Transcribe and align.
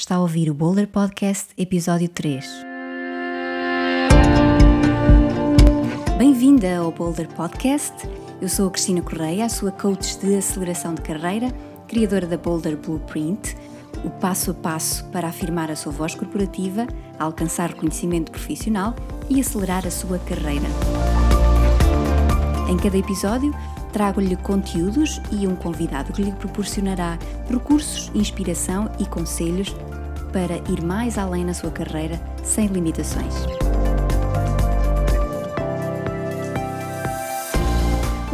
Está 0.00 0.14
a 0.14 0.20
ouvir 0.20 0.48
o 0.48 0.54
Boulder 0.54 0.88
Podcast, 0.88 1.48
episódio 1.58 2.08
3. 2.08 2.42
Bem-vinda 6.16 6.78
ao 6.78 6.90
Boulder 6.90 7.28
Podcast. 7.28 7.92
Eu 8.40 8.48
sou 8.48 8.68
a 8.68 8.70
Cristina 8.70 9.02
Correia, 9.02 9.44
a 9.44 9.50
sua 9.50 9.70
coach 9.70 10.18
de 10.18 10.36
aceleração 10.36 10.94
de 10.94 11.02
carreira, 11.02 11.50
criadora 11.86 12.26
da 12.26 12.38
Boulder 12.38 12.78
Blueprint, 12.78 13.54
o 14.02 14.08
passo 14.08 14.52
a 14.52 14.54
passo 14.54 15.04
para 15.10 15.28
afirmar 15.28 15.70
a 15.70 15.76
sua 15.76 15.92
voz 15.92 16.14
corporativa, 16.14 16.86
alcançar 17.18 17.68
reconhecimento 17.68 18.32
profissional 18.32 18.96
e 19.28 19.38
acelerar 19.38 19.86
a 19.86 19.90
sua 19.90 20.18
carreira. 20.20 20.66
Em 22.70 22.76
cada 22.78 22.96
episódio, 22.96 23.54
trago-lhe 23.92 24.36
conteúdos 24.36 25.20
e 25.30 25.46
um 25.46 25.54
convidado 25.54 26.12
que 26.12 26.22
lhe 26.22 26.32
proporcionará 26.32 27.18
recursos, 27.48 28.10
inspiração 28.14 28.90
e 28.98 29.06
conselhos 29.06 29.74
para 30.32 30.56
ir 30.70 30.82
mais 30.82 31.18
além 31.18 31.44
na 31.44 31.54
sua 31.54 31.70
carreira 31.70 32.20
sem 32.42 32.66
limitações. 32.66 33.59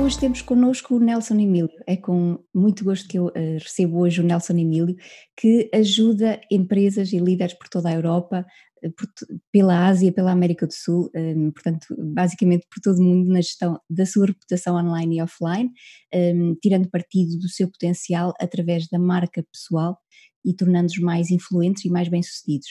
Hoje 0.07 0.21
temos 0.21 0.41
connosco 0.41 0.95
o 0.95 1.01
Nelson 1.01 1.35
Emílio. 1.35 1.69
É 1.85 1.97
com 1.97 2.39
muito 2.55 2.85
gosto 2.85 3.09
que 3.09 3.19
eu 3.19 3.27
uh, 3.27 3.33
recebo 3.61 3.99
hoje 3.99 4.21
o 4.21 4.25
Nelson 4.25 4.53
Emílio, 4.53 4.95
que 5.37 5.69
ajuda 5.75 6.41
empresas 6.49 7.13
e 7.13 7.19
líderes 7.19 7.55
por 7.55 7.69
toda 7.69 7.89
a 7.89 7.93
Europa, 7.93 8.47
uh, 8.85 8.93
por, 8.93 9.09
pela 9.51 9.89
Ásia, 9.89 10.13
pela 10.13 10.31
América 10.31 10.65
do 10.65 10.73
Sul, 10.73 11.11
um, 11.13 11.19
ehm, 11.19 11.51
portanto, 11.51 11.87
basicamente 12.15 12.69
por 12.73 12.81
todo 12.81 13.01
o 13.01 13.03
mundo 13.03 13.33
na 13.33 13.41
gestão 13.41 13.81
da 13.91 14.07
sua 14.07 14.27
reputação 14.27 14.77
online 14.77 15.17
e 15.17 15.23
offline, 15.23 15.71
um, 16.15 16.17
ehm, 16.17 16.55
tirando 16.63 16.89
partido 16.89 17.37
do 17.41 17.49
seu 17.49 17.69
potencial 17.69 18.33
através 18.41 18.87
da 18.87 19.01
marca 19.01 19.45
pessoal 19.53 19.99
e 20.45 20.55
tornando-os 20.55 20.99
mais 21.01 21.33
influentes 21.33 21.85
e 21.85 21.91
mais 21.91 22.07
bem-sucedidos. 22.07 22.69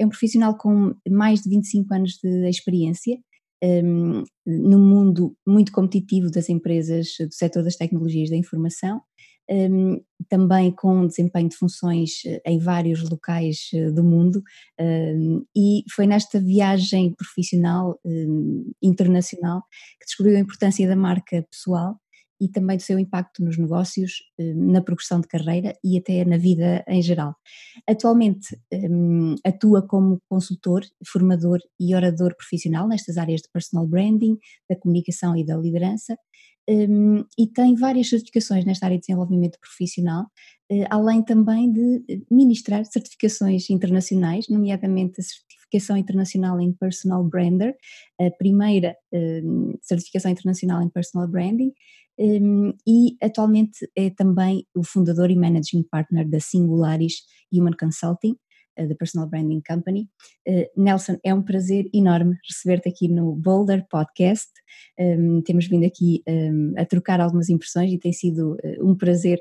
É 0.00 0.06
um 0.06 0.08
profissional 0.08 0.56
com 0.56 0.94
mais 1.06 1.42
de 1.42 1.50
25 1.50 1.92
anos 1.92 2.12
de 2.12 2.48
experiência 2.48 3.18
um, 3.62 4.24
no 4.46 4.78
mundo 4.78 5.36
muito 5.46 5.72
competitivo 5.72 6.30
das 6.30 6.48
empresas 6.48 7.08
do 7.18 7.32
setor 7.32 7.62
das 7.62 7.76
tecnologias 7.76 8.30
da 8.30 8.36
informação, 8.36 9.00
um, 9.50 10.00
também 10.28 10.70
com 10.70 11.06
desempenho 11.06 11.48
de 11.48 11.56
funções 11.56 12.22
eh, 12.26 12.40
em 12.44 12.58
vários 12.58 13.08
locais 13.08 13.70
eh, 13.72 13.90
do 13.90 14.04
mundo, 14.04 14.42
um, 14.78 15.44
e 15.56 15.84
foi 15.94 16.06
nesta 16.06 16.38
viagem 16.38 17.14
profissional 17.14 17.98
hum, 18.04 18.70
internacional 18.82 19.62
que 19.98 20.06
descobriu 20.06 20.36
a 20.36 20.40
importância 20.40 20.86
da 20.86 20.96
marca 20.96 21.46
pessoal 21.50 21.98
e 22.40 22.48
também 22.48 22.76
do 22.76 22.82
seu 22.82 22.98
impacto 22.98 23.42
nos 23.44 23.58
negócios, 23.58 24.22
eh, 24.38 24.54
na 24.54 24.80
progressão 24.80 25.20
de 25.20 25.28
carreira 25.28 25.74
e 25.84 25.98
até 25.98 26.24
na 26.24 26.36
vida 26.36 26.84
em 26.88 27.02
geral. 27.02 27.34
Atualmente 27.88 28.56
um, 28.72 29.34
atua 29.44 29.86
como 29.86 30.20
consultor, 30.28 30.82
formador 31.06 31.58
e 31.80 31.94
orador 31.94 32.34
profissional 32.36 32.86
nestas 32.86 33.16
áreas 33.16 33.42
de 33.42 33.48
personal 33.52 33.86
branding, 33.86 34.36
da 34.68 34.76
comunicação 34.76 35.36
e 35.36 35.44
da 35.44 35.56
liderança. 35.56 36.16
Um, 36.70 37.24
e 37.38 37.46
tem 37.46 37.74
várias 37.74 38.10
certificações 38.10 38.62
nesta 38.66 38.84
área 38.84 38.98
de 38.98 39.06
desenvolvimento 39.06 39.58
profissional, 39.58 40.24
uh, 40.70 40.84
além 40.90 41.22
também 41.22 41.72
de 41.72 42.04
ministrar 42.30 42.84
certificações 42.84 43.70
internacionais, 43.70 44.48
nomeadamente 44.50 45.18
a 45.18 45.24
certificação 45.24 45.96
internacional 45.96 46.60
em 46.60 46.70
Personal 46.74 47.24
Brander, 47.24 47.74
a 48.20 48.30
primeira 48.36 48.94
uh, 49.14 49.78
certificação 49.80 50.30
internacional 50.30 50.82
em 50.82 50.90
Personal 50.90 51.26
Branding, 51.26 51.72
um, 52.18 52.72
e 52.86 53.16
atualmente 53.22 53.88
é 53.96 54.10
também 54.10 54.66
o 54.74 54.82
fundador 54.82 55.30
e 55.30 55.36
managing 55.36 55.84
partner 55.84 56.28
da 56.28 56.40
Singularis 56.40 57.22
Human 57.52 57.74
Consulting, 57.78 58.36
uh, 58.78 58.88
da 58.88 58.94
Personal 58.96 59.28
Branding 59.28 59.62
Company. 59.66 60.08
Uh, 60.46 60.66
Nelson, 60.76 61.16
é 61.24 61.32
um 61.32 61.42
prazer 61.42 61.88
enorme 61.94 62.36
receber-te 62.48 62.88
aqui 62.88 63.08
no 63.08 63.36
Boulder 63.36 63.86
Podcast. 63.88 64.50
Um, 64.98 65.40
temos 65.42 65.68
vindo 65.68 65.86
aqui 65.86 66.22
um, 66.28 66.74
a 66.76 66.84
trocar 66.84 67.20
algumas 67.20 67.48
impressões 67.48 67.92
e 67.92 67.98
tem 67.98 68.12
sido 68.12 68.54
uh, 68.54 68.88
um 68.88 68.96
prazer 68.96 69.40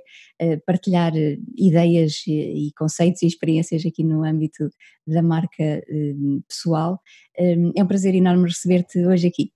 partilhar 0.68 1.14
ideias 1.58 2.22
e, 2.28 2.68
e, 2.68 2.72
conceitos 2.78 3.24
e 3.24 3.26
experiências 3.26 3.84
aqui 3.84 4.04
no 4.04 4.24
âmbito 4.24 4.70
da 5.08 5.24
marca 5.24 5.82
pessoal. 6.48 7.00
é 7.36 7.84
um 7.84 7.88
prazer 7.88 8.14
enorme 8.14 8.48
receber-te 8.48 9.04
hoje 9.04 9.28
aqui. 9.28 9.52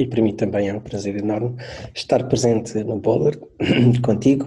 E 0.00 0.06
para 0.06 0.22
mim 0.22 0.34
também 0.34 0.70
é 0.70 0.74
um 0.74 0.80
prazer 0.80 1.14
enorme 1.14 1.56
estar 1.94 2.26
presente 2.26 2.82
no 2.82 2.98
Boulder 2.98 3.38
contigo 4.02 4.46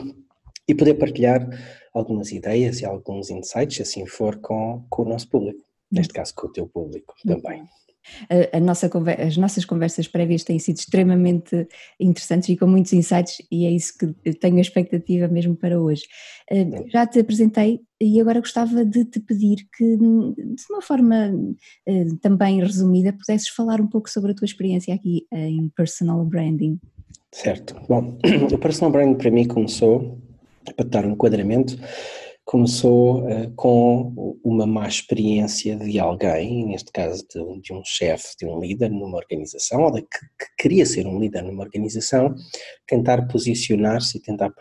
e 0.68 0.74
poder 0.74 0.96
partilhar 0.96 1.47
algumas 1.94 2.31
ideias 2.31 2.81
e 2.81 2.86
alguns 2.86 3.30
insights, 3.30 3.75
se 3.75 3.81
assim 3.84 4.08
for, 4.08 4.38
com, 4.38 4.84
com 4.90 5.03
o 5.03 5.09
nosso 5.09 5.30
público, 5.30 5.63
neste 5.92 6.12
caso 6.12 6.34
com 6.34 6.47
o 6.47 6.52
teu 6.52 6.66
público 6.68 7.13
também. 7.24 7.63
A, 8.30 8.58
a 8.58 8.59
nossa, 8.59 8.90
as 9.19 9.38
nossas 9.38 9.66
conversas 9.66 10.08
prévias 10.08 10.44
têm 10.44 10.59
sido 10.59 10.78
extremamente 10.78 11.68
interessantes 12.00 12.50
e 12.50 12.58
com 12.58 12.68
muitos 12.68 12.94
insights, 12.94 13.38
e 13.52 13.66
é 13.66 13.72
isso 13.72 13.94
que 13.97 14.34
tenho 14.34 14.58
a 14.58 14.62
expectativa 14.62 15.28
mesmo 15.28 15.56
para 15.56 15.80
hoje. 15.80 16.03
Uh, 16.52 16.90
já 16.90 17.06
te 17.06 17.19
apresentei 17.19 17.80
e 18.02 18.19
agora 18.19 18.40
gostava 18.40 18.84
de 18.84 19.06
te 19.06 19.19
pedir 19.19 19.68
que, 19.78 19.97
de 19.97 20.63
uma 20.69 20.81
forma 20.81 21.30
uh, 21.30 22.18
também 22.22 22.59
resumida, 22.62 23.13
pudesses 23.13 23.50
falar 23.50 23.80
um 23.80 23.88
pouco 23.88 24.09
sobre 24.09 24.31
a 24.31 24.36
tua 24.36 24.46
experiência 24.46 24.94
aqui 24.94 25.25
em 25.31 25.69
personal 25.75 26.24
branding. 26.25 26.80
Certo. 27.31 27.75
Bom, 27.90 28.18
o 28.53 28.58
personal 28.58 28.92
branding 28.92 29.16
para 29.16 29.31
mim 29.31 29.47
começou, 29.47 30.19
para 30.75 30.86
dar 30.86 31.06
um 31.06 31.12
enquadramento, 31.12 31.78
começou 32.46 33.24
uh, 33.24 33.52
com 33.56 34.40
uma 34.44 34.66
má 34.66 34.88
experiência 34.88 35.76
de 35.78 36.00
alguém, 36.00 36.66
neste 36.66 36.92
caso 36.92 37.26
de, 37.28 37.62
de 37.62 37.74
um 37.74 37.81
chefe, 37.84 38.36
de 38.38 38.46
um 38.46 38.59
líder 38.59 38.92
numa 38.92 39.18
organização, 39.18 39.81
ou 39.81 39.92
de 39.92 40.02
que, 40.02 40.08
que, 40.09 40.46
queria 40.58 40.86
ser 40.86 41.08
um 41.08 41.20
líder 41.20 41.44
numa 41.44 41.64
organização, 41.64 42.36
tentar 42.88 43.28
posicionar-se 43.28 44.18
e 44.18 44.22
tentar 44.22 44.52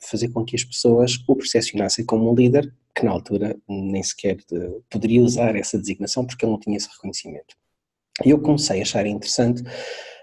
fazer 0.00 0.28
com 0.28 0.44
que 0.44 0.56
as 0.56 0.64
pessoas 0.64 1.16
o 1.26 1.34
percepcionassem 1.34 2.04
como 2.04 2.30
um 2.30 2.34
líder, 2.34 2.72
que 2.94 3.04
na 3.04 3.10
altura 3.10 3.56
nem 3.68 4.02
sequer 4.02 4.36
de, 4.36 4.56
eh, 4.56 4.70
poderia 4.90 5.22
usar 5.22 5.56
essa 5.56 5.78
designação 5.78 6.26
porque 6.26 6.44
ele 6.44 6.52
não 6.52 6.60
tinha 6.60 6.76
esse 6.76 6.88
reconhecimento. 6.88 7.56
E 8.24 8.30
eu 8.30 8.38
comecei 8.40 8.80
a 8.80 8.82
achar 8.82 9.06
interessante 9.06 9.62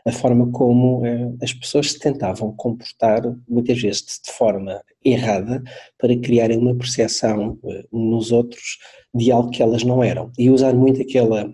a 0.06 0.12
forma 0.12 0.52
como 0.52 1.06
eh, 1.06 1.32
as 1.42 1.54
pessoas 1.54 1.92
se 1.92 2.00
tentavam 2.00 2.54
comportar, 2.56 3.22
muitas 3.48 3.82
vezes 3.82 4.20
de 4.26 4.32
forma 4.32 4.82
errada, 5.04 5.64
para 5.98 6.18
criarem 6.18 6.58
uma 6.58 6.76
percepção 6.76 7.58
eh, 7.66 7.86
nos 7.92 8.32
outros 8.32 8.78
de 9.14 9.32
algo 9.32 9.50
que 9.50 9.62
elas 9.62 9.84
não 9.84 10.04
eram. 10.04 10.32
E 10.38 10.50
usar 10.50 10.74
muito 10.74 11.02
aquela 11.02 11.54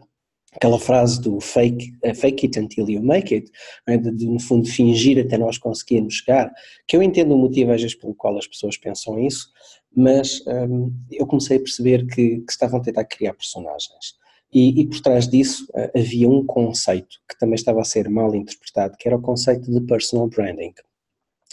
aquela 0.56 0.80
frase 0.80 1.22
do 1.22 1.40
fake, 1.42 1.94
uh, 2.06 2.16
fake 2.16 2.46
it 2.46 2.60
until 2.60 2.90
you 2.90 3.04
make 3.04 3.34
it, 3.34 3.52
é? 3.88 3.98
de, 3.98 4.12
de, 4.12 4.26
no 4.26 4.40
fundo 4.40 4.68
fingir 4.68 5.20
até 5.20 5.38
nós 5.38 5.58
conseguirmos 5.58 6.16
chegar, 6.16 6.50
que 6.88 6.96
eu 6.96 7.04
entendo 7.04 7.36
o 7.36 7.38
motivo 7.38 7.72
às 7.72 7.82
vezes 7.82 7.96
pelo 7.96 8.16
qual 8.16 8.38
as 8.38 8.48
pessoas 8.48 8.78
pensam 8.78 9.20
isso, 9.20 9.50
mas 9.96 10.42
um, 10.48 10.94
eu 11.12 11.26
comecei 11.26 11.58
a 11.58 11.60
perceber 11.60 12.06
que, 12.08 12.38
que 12.40 12.52
estavam 12.52 12.80
a 12.80 12.84
tentar 12.84 13.06
criar 13.06 13.34
personagens. 13.34 14.16
E, 14.56 14.80
e, 14.80 14.88
por 14.88 15.02
trás 15.02 15.28
disso 15.28 15.68
havia 15.94 16.30
um 16.30 16.46
conceito 16.46 17.18
que 17.30 17.38
também 17.38 17.56
estava 17.56 17.82
a 17.82 17.84
ser 17.84 18.10
mal 18.10 18.34
interpretado, 18.34 18.96
que 18.98 19.06
era 19.06 19.18
o 19.18 19.22
conceito 19.22 19.70
de 19.70 19.82
personal 19.82 20.30
branding. 20.30 20.74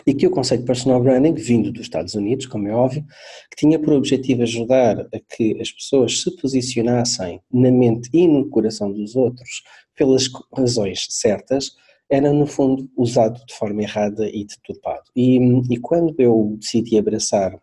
E 0.06 0.14
que 0.14 0.24
o 0.24 0.30
conceito 0.30 0.60
de 0.60 0.66
personal 0.68 1.02
branding, 1.02 1.34
vindo 1.34 1.72
dos 1.72 1.82
Estados 1.82 2.14
Unidos, 2.14 2.46
como 2.46 2.68
é 2.68 2.72
óbvio, 2.72 3.04
que 3.50 3.56
tinha 3.56 3.76
por 3.76 3.92
objetivo 3.94 4.42
ajudar 4.42 5.00
a 5.00 5.18
que 5.36 5.60
as 5.60 5.72
pessoas 5.72 6.22
se 6.22 6.36
posicionassem 6.36 7.40
na 7.52 7.72
mente 7.72 8.08
e 8.12 8.28
no 8.28 8.48
coração 8.48 8.92
dos 8.92 9.16
outros 9.16 9.64
pelas 9.96 10.30
razões 10.56 11.08
certas, 11.10 11.72
era 12.08 12.32
no 12.32 12.46
fundo 12.46 12.88
usado 12.96 13.44
de 13.44 13.54
forma 13.54 13.82
errada 13.82 14.28
e 14.28 14.44
deturpado. 14.44 15.04
E, 15.16 15.38
e 15.70 15.76
quando 15.78 16.14
eu 16.18 16.56
decidi 16.60 16.96
abraçar 16.96 17.60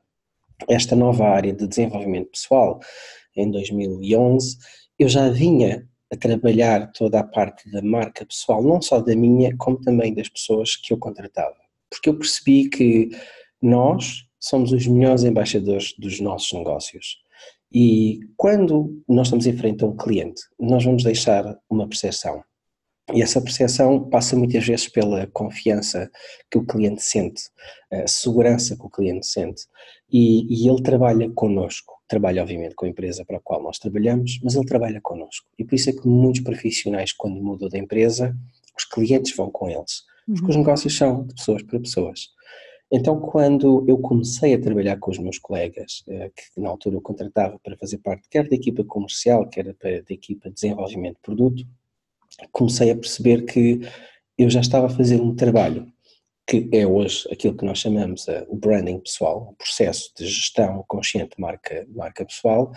esta 0.68 0.98
nova 0.98 1.30
área 1.30 1.54
de 1.54 1.66
desenvolvimento 1.66 2.32
pessoal, 2.32 2.82
em 3.38 3.50
2011, 3.50 4.58
eu 5.00 5.08
já 5.10 5.30
vinha 5.30 5.88
a 6.12 6.18
trabalhar 6.18 6.92
toda 6.92 7.20
a 7.20 7.24
parte 7.24 7.72
da 7.72 7.82
marca 7.82 8.26
pessoal, 8.26 8.62
não 8.64 8.82
só 8.82 9.00
da 9.00 9.16
minha, 9.16 9.56
como 9.58 9.80
também 9.80 10.14
das 10.14 10.28
pessoas 10.28 10.76
que 10.76 10.92
eu 10.92 10.98
contratava. 10.98 11.56
Porque 11.90 12.10
eu 12.10 12.18
percebi 12.18 12.68
que 12.70 13.10
nós 13.62 14.26
somos 14.40 14.72
os 14.72 14.86
melhores 14.88 15.24
embaixadores 15.24 15.94
dos 15.98 16.20
nossos 16.20 16.52
negócios. 16.54 17.18
E 17.72 18.20
quando 18.36 19.02
nós 19.08 19.28
estamos 19.28 19.46
em 19.46 19.56
frente 19.56 19.84
a 19.84 19.88
um 19.88 19.96
cliente, 19.96 20.42
nós 20.60 20.84
vamos 20.84 21.04
deixar 21.04 21.58
uma 21.70 21.88
percepção. 21.88 22.44
E 23.14 23.22
essa 23.22 23.42
percepção 23.42 24.08
passa 24.08 24.36
muitas 24.36 24.66
vezes 24.66 24.88
pela 24.88 25.26
confiança 25.28 26.10
que 26.50 26.58
o 26.58 26.66
cliente 26.66 27.02
sente, 27.02 27.42
a 27.92 28.08
segurança 28.08 28.76
que 28.76 28.86
o 28.86 28.90
cliente 28.90 29.26
sente. 29.26 29.64
E, 30.12 30.46
e, 30.48 30.70
ele 30.70 30.82
trabalha 30.82 31.30
connosco. 31.32 31.99
Trabalha, 32.10 32.42
obviamente, 32.42 32.76
com 32.76 32.86
a 32.86 32.90
empresa 32.90 33.24
para 33.24 33.38
a 33.38 33.40
qual 33.40 33.64
nós 33.64 33.80
trabalhamos, 33.80 34.40
mas 34.44 34.56
ele 34.56 34.66
trabalha 34.66 35.00
connosco. 35.02 35.48
E 35.58 35.64
por 35.64 35.76
isso 35.76 35.90
é 35.90 35.94
que 35.94 36.08
muitos 36.08 36.42
profissionais, 36.42 37.14
quando 37.14 37.42
mudam 37.42 37.70
da 37.70 37.78
empresa, 37.78 38.36
os 38.78 38.84
clientes 38.84 39.36
vão 39.36 39.50
com 39.50 39.70
eles. 39.70 40.04
Porque 40.26 40.42
uhum. 40.42 40.50
os 40.50 40.56
negócios 40.56 40.98
são 40.98 41.26
de 41.26 41.36
pessoas 41.36 41.64
para 41.64 41.80
pessoas. 41.80 42.30
Então, 42.92 43.20
quando 43.20 43.86
eu 43.88 44.00
comecei 44.00 44.56
a 44.56 44.60
trabalhar 44.60 44.98
com 44.98 45.12
os 45.12 45.20
meus 45.20 45.38
colegas, 45.38 46.04
eh, 46.08 46.32
que 46.36 46.60
na 46.60 46.70
altura 46.70 46.96
eu 46.96 47.02
contratava 47.02 47.60
para 47.60 47.78
fazer 47.78 48.00
parte 48.00 48.28
quer 48.28 48.50
da 48.50 48.56
equipa 48.56 48.84
comercial, 48.84 49.48
quer 49.48 49.76
da 49.76 50.02
equipa 50.10 50.50
de 50.50 50.56
desenvolvimento 50.56 51.16
de 51.16 51.22
produto, 51.22 51.64
comecei 52.52 52.90
a 52.90 52.96
perceber 52.96 53.46
que 53.46 53.82
eu 54.38 54.50
já 54.50 54.62
estava 54.62 54.88
a 54.88 54.90
fazer 54.90 55.22
um 55.22 55.36
trabalho 55.36 55.92
que 56.50 56.68
é 56.72 56.86
hoje 56.86 57.28
aquilo 57.32 57.56
que 57.56 57.64
nós 57.64 57.78
chamamos 57.78 58.28
eh, 58.28 58.44
o 58.50 58.56
branding 58.56 59.00
pessoal, 59.00 59.50
o 59.52 59.56
processo 59.56 60.12
de 60.18 60.26
gestão 60.26 60.84
consciente 60.88 61.36
de 61.36 61.42
marca, 61.42 61.88
marca 61.96 62.26
pessoal, 62.26 62.72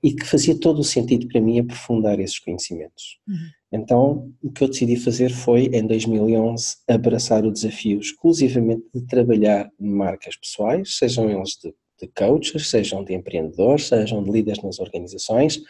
e 0.00 0.14
que 0.14 0.24
fazia 0.24 0.56
todo 0.56 0.78
o 0.78 0.84
sentido 0.84 1.26
para 1.26 1.40
mim 1.40 1.58
aprofundar 1.58 2.20
esses 2.20 2.38
conhecimentos. 2.38 3.18
Uhum. 3.26 3.34
Então, 3.72 4.32
o 4.40 4.52
que 4.52 4.62
eu 4.62 4.68
decidi 4.68 4.94
fazer 4.94 5.30
foi, 5.30 5.64
em 5.64 5.84
2011, 5.84 6.76
abraçar 6.88 7.44
o 7.44 7.50
desafio 7.50 7.98
exclusivamente 7.98 8.84
de 8.94 9.04
trabalhar 9.04 9.68
marcas 9.80 10.36
pessoais, 10.36 10.96
sejam 10.96 11.28
eles 11.28 11.58
de, 11.60 11.74
de 12.00 12.06
coaches, 12.16 12.70
sejam 12.70 13.02
de 13.02 13.14
empreendedores, 13.14 13.88
sejam 13.88 14.22
de 14.22 14.30
líderes 14.30 14.62
nas 14.62 14.78
organizações, 14.78 15.60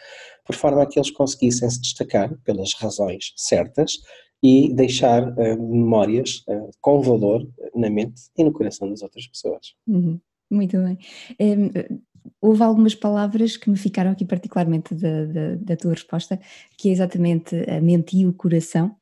por 0.45 0.55
forma 0.55 0.83
a 0.83 0.85
que 0.85 0.99
eles 0.99 1.09
conseguissem 1.09 1.67
se 1.67 1.81
destacar 1.81 2.31
pelas 2.43 2.75
razões 2.75 3.33
certas 3.35 3.93
e 4.41 4.73
deixar 4.73 5.29
uh, 5.29 5.61
memórias 5.71 6.43
uh, 6.47 6.69
com 6.81 7.01
valor 7.01 7.47
na 7.75 7.89
mente 7.89 8.21
e 8.37 8.43
no 8.43 8.51
coração 8.51 8.89
das 8.89 9.01
outras 9.01 9.27
pessoas. 9.27 9.75
Uhum. 9.87 10.19
Muito 10.49 10.77
bem. 10.81 10.97
Um, 11.39 12.01
houve 12.41 12.63
algumas 12.63 12.95
palavras 12.95 13.55
que 13.55 13.69
me 13.69 13.77
ficaram 13.77 14.11
aqui 14.11 14.25
particularmente 14.25 14.95
da, 14.95 15.25
da, 15.25 15.55
da, 15.55 15.77
tua 15.77 15.91
resposta, 15.91 16.39
que 16.77 16.89
é 16.89 16.91
exatamente 16.91 17.55
a 17.69 17.79
mente 17.79 18.17
e 18.17 18.25
o 18.25 18.33
coração, 18.33 18.95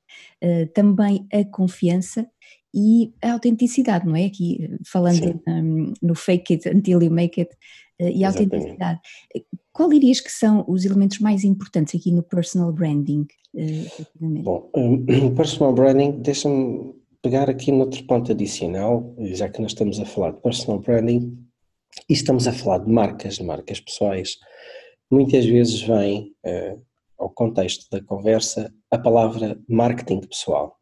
uh, 0.43 0.67
também 0.73 1.27
a 1.31 1.43
confiança 1.45 2.27
e 2.73 3.13
a 3.23 3.33
autenticidade, 3.33 4.05
não 4.05 4.15
é? 4.15 4.25
Aqui 4.25 4.69
falando 4.85 5.41
um, 5.47 5.93
no 6.01 6.15
fake 6.15 6.53
it 6.53 6.69
until 6.69 7.01
you 7.01 7.11
make 7.11 7.39
it 7.39 7.51
uh, 8.01 8.09
e 8.09 8.23
a 8.23 8.27
autenticidade. 8.27 8.99
Qual 9.77 9.89
dirias 9.89 10.19
que 10.19 10.31
são 10.31 10.65
os 10.67 10.85
elementos 10.85 11.19
mais 11.19 11.43
importantes 11.43 11.93
aqui 11.93 12.11
no 12.11 12.23
personal 12.23 12.73
branding? 12.73 13.27
Uh, 13.53 14.41
Bom, 14.41 14.71
um, 14.75 15.05
personal 15.37 15.71
branding, 15.71 16.19
deixa-me 16.19 16.95
pegar 17.21 17.47
aqui 17.47 17.71
noutro 17.71 18.03
ponto 18.07 18.31
adicional, 18.31 19.13
já 19.19 19.47
que 19.47 19.61
nós 19.61 19.73
estamos 19.73 19.99
a 19.99 20.05
falar 20.05 20.31
de 20.31 20.41
personal 20.41 20.79
branding, 20.79 21.37
e 22.09 22.13
estamos 22.13 22.47
a 22.47 22.53
falar 22.53 22.79
de 22.79 22.91
marcas, 22.91 23.35
de 23.35 23.43
marcas 23.43 23.79
pessoais, 23.79 24.39
muitas 25.11 25.45
vezes 25.45 25.79
vem 25.83 26.33
uh, 26.43 26.81
ao 27.19 27.29
contexto 27.29 27.85
da 27.91 28.03
conversa 28.03 28.73
a 28.89 28.97
palavra 28.97 29.59
marketing 29.69 30.21
pessoal. 30.21 30.75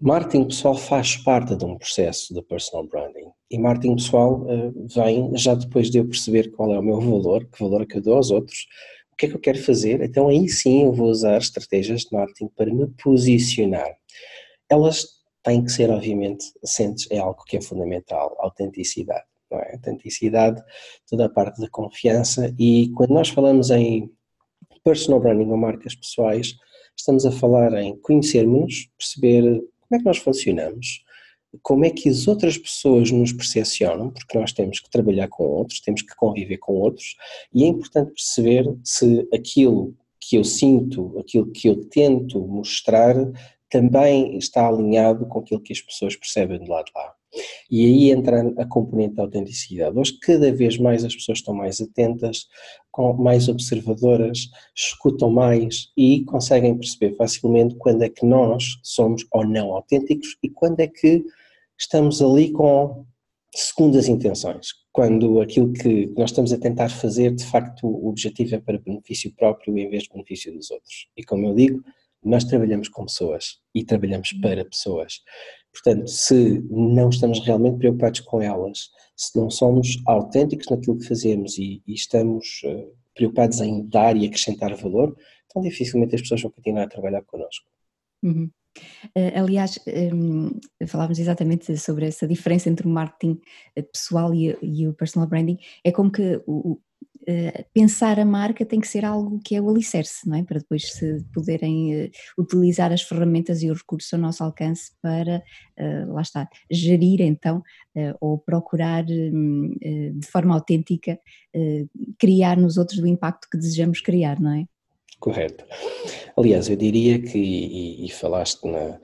Marketing 0.00 0.44
pessoal 0.44 0.74
faz 0.74 1.16
parte 1.18 1.54
de 1.54 1.64
um 1.64 1.76
processo 1.76 2.32
de 2.32 2.40
personal 2.42 2.86
branding 2.86 3.30
e 3.50 3.58
marketing 3.58 3.96
pessoal 3.96 4.40
uh, 4.42 4.88
vem 4.88 5.36
já 5.36 5.54
depois 5.54 5.90
de 5.90 5.98
eu 5.98 6.06
perceber 6.06 6.50
qual 6.52 6.72
é 6.72 6.78
o 6.78 6.82
meu 6.82 6.98
valor, 6.98 7.44
que 7.44 7.62
valor 7.62 7.82
é 7.82 7.86
que 7.86 7.98
eu 7.98 8.02
dou 8.02 8.16
aos 8.16 8.30
outros, 8.30 8.66
o 9.12 9.16
que 9.16 9.26
é 9.26 9.28
que 9.28 9.36
eu 9.36 9.40
quero 9.40 9.62
fazer, 9.62 10.00
então 10.00 10.28
aí 10.28 10.48
sim 10.48 10.84
eu 10.84 10.92
vou 10.92 11.08
usar 11.08 11.36
estratégias 11.36 12.02
de 12.02 12.12
marketing 12.12 12.48
para 12.56 12.72
me 12.72 12.86
posicionar. 13.02 13.94
Elas 14.70 15.06
têm 15.42 15.62
que 15.62 15.70
ser, 15.70 15.90
obviamente, 15.90 16.46
sentes 16.64 17.06
é 17.10 17.18
algo 17.18 17.44
que 17.44 17.58
é 17.58 17.60
fundamental, 17.60 18.34
autenticidade 18.38 19.24
não 19.50 19.58
é? 19.58 19.72
Autenticidade, 19.72 20.62
toda 21.08 21.26
a 21.26 21.28
parte 21.28 21.60
da 21.60 21.68
confiança 21.68 22.54
e 22.58 22.90
quando 22.96 23.10
nós 23.10 23.28
falamos 23.28 23.70
em 23.70 24.10
personal 24.82 25.20
branding 25.20 25.50
ou 25.50 25.56
marcas 25.56 25.94
pessoais, 25.94 26.54
estamos 26.96 27.26
a 27.26 27.32
falar 27.32 27.74
em 27.74 27.96
conhecermos, 28.00 28.88
perceber 28.96 29.60
como 29.90 29.96
é 29.96 29.98
que 29.98 30.04
nós 30.04 30.18
funcionamos, 30.18 31.04
como 31.62 31.84
é 31.84 31.90
que 31.90 32.08
as 32.08 32.28
outras 32.28 32.56
pessoas 32.56 33.10
nos 33.10 33.32
percepcionam, 33.32 34.10
porque 34.10 34.38
nós 34.38 34.52
temos 34.52 34.78
que 34.78 34.88
trabalhar 34.88 35.26
com 35.26 35.42
outros, 35.42 35.80
temos 35.80 36.02
que 36.02 36.14
conviver 36.14 36.58
com 36.58 36.74
outros, 36.74 37.16
e 37.52 37.64
é 37.64 37.66
importante 37.66 38.12
perceber 38.12 38.72
se 38.84 39.28
aquilo 39.34 39.92
que 40.20 40.36
eu 40.36 40.44
sinto, 40.44 41.18
aquilo 41.18 41.50
que 41.50 41.68
eu 41.68 41.84
tento 41.86 42.40
mostrar, 42.46 43.16
também 43.68 44.36
está 44.36 44.68
alinhado 44.68 45.26
com 45.26 45.40
aquilo 45.40 45.60
que 45.60 45.72
as 45.72 45.80
pessoas 45.80 46.14
percebem 46.14 46.58
do 46.58 46.70
lado 46.70 46.86
de 46.86 46.92
lá. 46.94 47.14
E 47.70 47.86
aí 47.86 48.10
entra 48.10 48.42
a 48.58 48.66
componente 48.66 49.14
da 49.14 49.22
autenticidade. 49.22 49.96
Hoje, 49.96 50.18
cada 50.20 50.52
vez 50.52 50.76
mais 50.78 51.04
as 51.04 51.14
pessoas 51.14 51.38
estão 51.38 51.54
mais 51.54 51.80
atentas, 51.80 52.46
mais 53.18 53.48
observadoras, 53.48 54.50
escutam 54.74 55.30
mais 55.30 55.90
e 55.96 56.24
conseguem 56.24 56.76
perceber 56.76 57.14
facilmente 57.16 57.74
quando 57.76 58.02
é 58.02 58.08
que 58.08 58.26
nós 58.26 58.78
somos 58.82 59.24
ou 59.32 59.46
não 59.46 59.74
autênticos 59.74 60.36
e 60.42 60.50
quando 60.50 60.80
é 60.80 60.86
que 60.86 61.24
estamos 61.78 62.20
ali 62.20 62.52
com 62.52 63.06
segundas 63.54 64.08
intenções. 64.08 64.68
Quando 64.92 65.40
aquilo 65.40 65.72
que 65.72 66.06
nós 66.16 66.30
estamos 66.30 66.52
a 66.52 66.58
tentar 66.58 66.88
fazer, 66.88 67.34
de 67.34 67.44
facto, 67.44 67.86
o 67.86 68.08
objetivo 68.08 68.56
é 68.56 68.60
para 68.60 68.78
benefício 68.78 69.32
próprio 69.36 69.76
em 69.78 69.88
vez 69.88 70.04
de 70.04 70.10
benefício 70.10 70.52
dos 70.52 70.70
outros. 70.70 71.08
E 71.16 71.24
como 71.24 71.46
eu 71.46 71.54
digo, 71.54 71.82
nós 72.22 72.44
trabalhamos 72.44 72.88
com 72.88 73.06
pessoas 73.06 73.58
e 73.74 73.84
trabalhamos 73.84 74.32
para 74.42 74.64
pessoas. 74.64 75.20
Portanto, 75.72 76.08
se 76.08 76.62
não 76.68 77.08
estamos 77.08 77.40
realmente 77.40 77.78
preocupados 77.78 78.20
com 78.20 78.42
elas, 78.42 78.90
se 79.20 79.38
não 79.38 79.50
somos 79.50 80.02
autênticos 80.06 80.66
naquilo 80.70 80.96
que 80.96 81.06
fazemos 81.06 81.58
e, 81.58 81.82
e 81.86 81.92
estamos 81.92 82.62
uh, 82.64 82.90
preocupados 83.14 83.60
em 83.60 83.86
dar 83.86 84.16
e 84.16 84.24
acrescentar 84.24 84.74
valor, 84.76 85.14
então 85.44 85.60
dificilmente 85.60 86.14
as 86.14 86.22
pessoas 86.22 86.40
vão 86.40 86.50
continuar 86.50 86.84
a 86.84 86.88
trabalhar 86.88 87.22
connosco. 87.24 87.68
Uhum. 88.22 88.50
Uh, 89.14 89.32
aliás, 89.34 89.78
um, 90.14 90.58
falávamos 90.86 91.18
exatamente 91.18 91.76
sobre 91.76 92.06
essa 92.06 92.26
diferença 92.26 92.70
entre 92.70 92.86
o 92.86 92.90
marketing 92.90 93.38
eh, 93.76 93.82
pessoal 93.82 94.32
e 94.32 94.88
o 94.88 94.94
personal 94.94 95.28
branding. 95.28 95.58
É 95.84 95.92
como 95.92 96.10
que 96.10 96.42
o, 96.46 96.80
Uh, 97.22 97.64
pensar 97.74 98.18
a 98.18 98.24
marca 98.24 98.64
tem 98.64 98.80
que 98.80 98.88
ser 98.88 99.04
algo 99.04 99.40
que 99.44 99.54
é 99.54 99.60
o 99.60 99.68
alicerce, 99.68 100.28
não 100.28 100.36
é? 100.36 100.42
Para 100.42 100.58
depois 100.58 100.92
se 100.92 101.22
poderem 101.34 102.06
uh, 102.06 102.10
utilizar 102.38 102.92
as 102.92 103.02
ferramentas 103.02 103.62
e 103.62 103.70
os 103.70 103.78
recursos 103.78 104.12
ao 104.12 104.20
nosso 104.20 104.42
alcance 104.42 104.92
para, 105.02 105.42
uh, 105.78 106.12
lá 106.12 106.22
está, 106.22 106.48
gerir 106.70 107.20
então, 107.20 107.62
ou 108.20 108.38
procurar 108.38 109.04
hum, 109.04 109.74
de 110.14 110.26
forma 110.28 110.54
autêntica 110.54 111.18
criar 112.18 112.56
nos 112.56 112.76
outros 112.76 113.00
o 113.00 113.06
impacto 113.06 113.48
que 113.50 113.58
desejamos 113.58 114.00
criar, 114.00 114.38
não 114.40 114.52
é? 114.52 114.64
Correto. 115.18 115.64
Aliás, 116.36 116.68
eu 116.68 116.76
diria 116.76 117.20
que, 117.20 117.36
e, 117.36 118.06
e 118.06 118.10
falaste 118.10 118.64
na, 118.64 119.00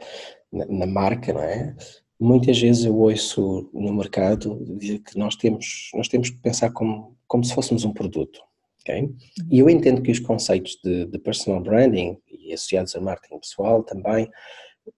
na, 0.52 0.66
na 0.66 0.86
marca, 0.86 1.32
não 1.32 1.42
é? 1.42 1.74
Muitas 2.18 2.58
vezes 2.58 2.84
eu 2.84 2.96
ouço 2.96 3.68
no 3.74 3.92
mercado 3.94 4.58
que 4.78 5.18
nós 5.18 5.36
temos, 5.36 5.90
nós 5.94 6.08
temos 6.08 6.30
que 6.30 6.38
pensar 6.38 6.70
como, 6.70 7.15
como 7.26 7.44
se 7.44 7.54
fôssemos 7.54 7.84
um 7.84 7.92
produto. 7.92 8.40
Okay? 8.80 9.10
E 9.50 9.58
eu 9.58 9.68
entendo 9.68 10.02
que 10.02 10.12
os 10.12 10.18
conceitos 10.18 10.78
de, 10.82 11.06
de 11.06 11.18
personal 11.18 11.60
branding 11.60 12.16
e 12.30 12.52
associados 12.52 12.94
a 12.94 13.00
marketing 13.00 13.40
pessoal 13.40 13.82
também, 13.82 14.30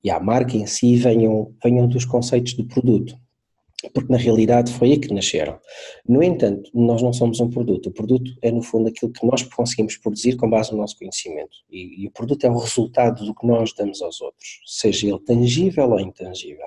e 0.05 0.11
à 0.11 0.21
marca 0.21 0.57
em 0.57 0.67
si, 0.67 0.97
venham, 0.97 1.55
venham 1.63 1.89
dos 1.89 2.05
conceitos 2.05 2.55
de 2.55 2.63
produto 2.65 3.19
porque 3.95 4.11
na 4.11 4.19
realidade 4.19 4.73
foi 4.73 4.91
aí 4.91 4.99
que 4.99 5.13
nasceram. 5.15 5.59
No 6.07 6.23
entanto, 6.23 6.69
nós 6.75 7.01
não 7.01 7.13
somos 7.13 7.39
um 7.39 7.49
produto, 7.49 7.89
o 7.89 7.93
produto 7.93 8.33
é 8.43 8.51
no 8.51 8.63
fundo 8.63 8.89
aquilo 8.89 9.13
que 9.13 9.25
nós 9.25 9.43
conseguimos 9.43 9.97
produzir 9.97 10.37
com 10.37 10.51
base 10.51 10.73
no 10.73 10.79
nosso 10.79 10.99
conhecimento 10.99 11.57
e, 11.71 12.03
e 12.03 12.07
o 12.09 12.11
produto 12.11 12.45
é 12.45 12.51
o 12.51 12.59
resultado 12.59 13.25
do 13.25 13.35
que 13.35 13.47
nós 13.47 13.73
damos 13.73 14.03
aos 14.03 14.21
outros, 14.21 14.61
seja 14.67 15.07
ele 15.07 15.21
tangível 15.21 15.91
ou 15.91 16.01
intangível. 16.01 16.67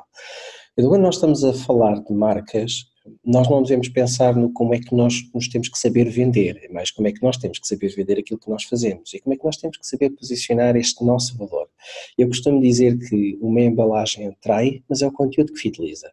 E 0.77 0.83
quando 0.83 1.01
nós 1.01 1.15
estamos 1.15 1.43
a 1.43 1.53
falar 1.53 2.01
de 2.01 2.13
marcas, 2.13 2.85
nós 3.25 3.49
não 3.49 3.63
devemos 3.63 3.89
pensar 3.89 4.35
no 4.35 4.51
como 4.51 4.75
é 4.75 4.79
que 4.79 4.93
nós 4.95 5.23
nos 5.33 5.47
temos 5.47 5.69
que 5.69 5.77
saber 5.77 6.09
vender, 6.09 6.59
é 6.63 6.71
mais 6.71 6.91
como 6.91 7.07
é 7.07 7.11
que 7.11 7.21
nós 7.23 7.37
temos 7.37 7.57
que 7.57 7.67
saber 7.67 7.89
vender 7.95 8.19
aquilo 8.19 8.39
que 8.39 8.49
nós 8.49 8.63
fazemos 8.63 9.13
e 9.13 9.19
como 9.19 9.33
é 9.33 9.37
que 9.37 9.43
nós 9.43 9.57
temos 9.57 9.77
que 9.77 9.87
saber 9.87 10.11
posicionar 10.11 10.75
este 10.75 11.03
nosso 11.03 11.37
valor. 11.37 11.67
Eu 12.17 12.27
costumo 12.27 12.61
dizer 12.61 12.97
que 12.99 13.37
uma 13.41 13.61
embalagem 13.61 14.27
atrai, 14.27 14.83
mas 14.87 15.01
é 15.01 15.07
o 15.07 15.11
conteúdo 15.11 15.53
que 15.53 15.59
fideliza. 15.59 16.11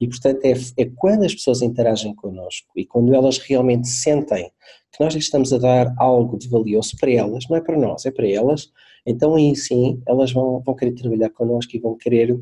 E 0.00 0.06
portanto 0.06 0.44
é, 0.44 0.52
é 0.76 0.84
quando 0.96 1.24
as 1.24 1.34
pessoas 1.34 1.60
interagem 1.60 2.14
connosco 2.14 2.68
e 2.76 2.86
quando 2.86 3.14
elas 3.14 3.38
realmente 3.38 3.88
sentem 3.88 4.50
que 4.92 5.02
nós 5.02 5.14
estamos 5.14 5.52
a 5.52 5.58
dar 5.58 5.94
algo 5.98 6.38
de 6.38 6.48
valioso 6.48 6.96
para 6.98 7.10
elas, 7.10 7.44
não 7.48 7.56
é 7.56 7.60
para 7.60 7.76
nós, 7.76 8.06
é 8.06 8.10
para 8.10 8.28
elas, 8.28 8.70
então 9.04 9.34
aí 9.34 9.54
sim 9.56 10.00
elas 10.06 10.32
vão, 10.32 10.60
vão 10.60 10.74
querer 10.74 10.92
trabalhar 10.92 11.30
connosco 11.30 11.76
e 11.76 11.80
vão 11.80 11.96
querer 11.96 12.38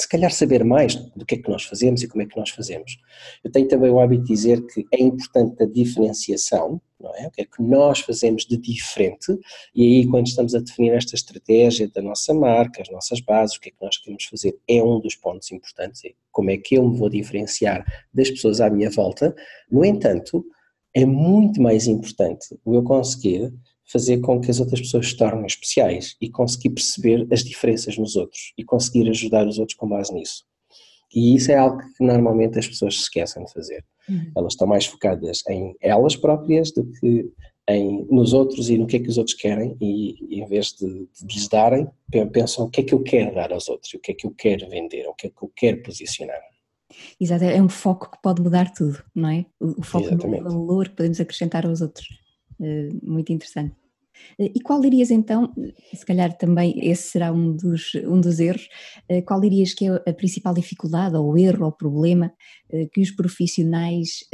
se 0.00 0.08
calhar 0.08 0.32
saber 0.32 0.64
mais 0.64 0.94
do 0.94 1.24
que 1.26 1.34
é 1.34 1.38
que 1.38 1.50
nós 1.50 1.64
fazemos 1.64 2.02
e 2.02 2.08
como 2.08 2.22
é 2.22 2.26
que 2.26 2.36
nós 2.36 2.50
fazemos. 2.50 2.98
Eu 3.44 3.50
tenho 3.50 3.68
também 3.68 3.90
o 3.90 4.00
hábito 4.00 4.24
de 4.24 4.34
dizer 4.34 4.66
que 4.66 4.84
é 4.92 5.02
importante 5.02 5.62
a 5.62 5.66
diferenciação, 5.66 6.80
não 6.98 7.14
é? 7.16 7.26
O 7.26 7.30
que 7.30 7.42
é 7.42 7.44
que 7.44 7.62
nós 7.62 8.00
fazemos 8.00 8.44
de 8.46 8.56
diferente 8.56 9.38
e 9.74 9.82
aí 9.82 10.06
quando 10.06 10.26
estamos 10.26 10.54
a 10.54 10.60
definir 10.60 10.92
esta 10.92 11.14
estratégia 11.14 11.88
da 11.88 12.00
nossa 12.00 12.32
marca, 12.32 12.82
as 12.82 12.90
nossas 12.90 13.20
bases, 13.20 13.56
o 13.56 13.60
que 13.60 13.68
é 13.68 13.72
que 13.72 13.82
nós 13.82 13.96
queremos 13.98 14.24
fazer, 14.24 14.58
é 14.68 14.82
um 14.82 15.00
dos 15.00 15.14
pontos 15.14 15.50
importantes, 15.52 16.04
é 16.04 16.12
como 16.32 16.50
é 16.50 16.56
que 16.56 16.76
eu 16.76 16.88
me 16.88 16.96
vou 16.96 17.08
diferenciar 17.08 17.84
das 18.12 18.30
pessoas 18.30 18.60
à 18.60 18.70
minha 18.70 18.90
volta. 18.90 19.34
No 19.70 19.84
entanto, 19.84 20.44
é 20.94 21.04
muito 21.04 21.60
mais 21.62 21.86
importante 21.86 22.58
o 22.64 22.74
eu 22.74 22.82
conseguir 22.82 23.52
fazer 23.90 24.20
com 24.20 24.40
que 24.40 24.50
as 24.50 24.60
outras 24.60 24.80
pessoas 24.80 25.08
se 25.08 25.16
tornem 25.16 25.46
especiais 25.46 26.16
e 26.20 26.30
conseguir 26.30 26.70
perceber 26.70 27.26
as 27.32 27.42
diferenças 27.42 27.96
nos 27.96 28.16
outros 28.16 28.52
e 28.56 28.64
conseguir 28.64 29.08
ajudar 29.10 29.46
os 29.46 29.58
outros 29.58 29.76
com 29.76 29.88
base 29.88 30.12
nisso. 30.12 30.44
E 31.14 31.34
isso 31.34 31.50
é 31.50 31.56
algo 31.56 31.78
que 31.78 32.04
normalmente 32.04 32.58
as 32.58 32.68
pessoas 32.68 32.94
se 32.94 33.02
esquecem 33.02 33.44
de 33.44 33.52
fazer. 33.52 33.84
Uhum. 34.08 34.30
Elas 34.36 34.52
estão 34.52 34.66
mais 34.66 34.86
focadas 34.86 35.42
em 35.48 35.74
elas 35.80 36.14
próprias 36.14 36.70
do 36.70 36.84
que 36.84 37.30
em, 37.68 38.06
nos 38.10 38.32
outros 38.32 38.70
e 38.70 38.78
no 38.78 38.86
que 38.86 38.96
é 38.96 39.00
que 39.00 39.08
os 39.08 39.18
outros 39.18 39.36
querem 39.36 39.76
e 39.80 40.40
em 40.40 40.46
vez 40.46 40.72
de, 40.72 40.86
de 40.86 41.34
lhes 41.34 41.48
darem, 41.48 41.88
pensam 42.32 42.66
o 42.66 42.70
que 42.70 42.80
é 42.80 42.84
que 42.84 42.94
eu 42.94 43.02
quero 43.02 43.34
dar 43.34 43.52
aos 43.52 43.68
outros, 43.68 43.92
o 43.94 43.98
que 43.98 44.12
é 44.12 44.14
que 44.14 44.26
eu 44.26 44.30
quero 44.30 44.68
vender, 44.68 45.06
o 45.08 45.14
que 45.14 45.26
é 45.26 45.30
que 45.30 45.42
eu 45.42 45.50
quero 45.54 45.82
posicionar. 45.82 46.40
Exato, 47.20 47.44
é 47.44 47.62
um 47.62 47.68
foco 47.68 48.10
que 48.10 48.20
pode 48.22 48.42
mudar 48.42 48.72
tudo, 48.72 49.02
não 49.14 49.28
é? 49.28 49.46
O, 49.60 49.82
foco 49.82 50.06
Exatamente. 50.06 50.42
no 50.42 50.50
valor 50.50 50.88
que 50.88 50.96
podemos 50.96 51.20
acrescentar 51.20 51.64
aos 51.64 51.80
outros. 51.80 52.08
Uh, 52.60 52.98
muito 53.02 53.32
interessante. 53.32 53.74
Uh, 54.38 54.50
e 54.54 54.60
qual 54.60 54.80
dirias 54.80 55.10
então, 55.10 55.52
se 55.94 56.04
calhar 56.04 56.36
também 56.36 56.74
esse 56.78 57.04
será 57.04 57.32
um 57.32 57.56
dos, 57.56 57.94
um 58.06 58.20
dos 58.20 58.38
erros, 58.38 58.68
qual 59.26 59.40
dirias 59.40 59.72
que 59.72 59.86
é 59.86 59.94
a 60.06 60.12
principal 60.12 60.52
dificuldade 60.52 61.16
ou 61.16 61.38
erro 61.38 61.64
ou 61.64 61.72
problema 61.72 62.32
que 62.92 63.00
os 63.00 63.10
profissionais 63.10 64.24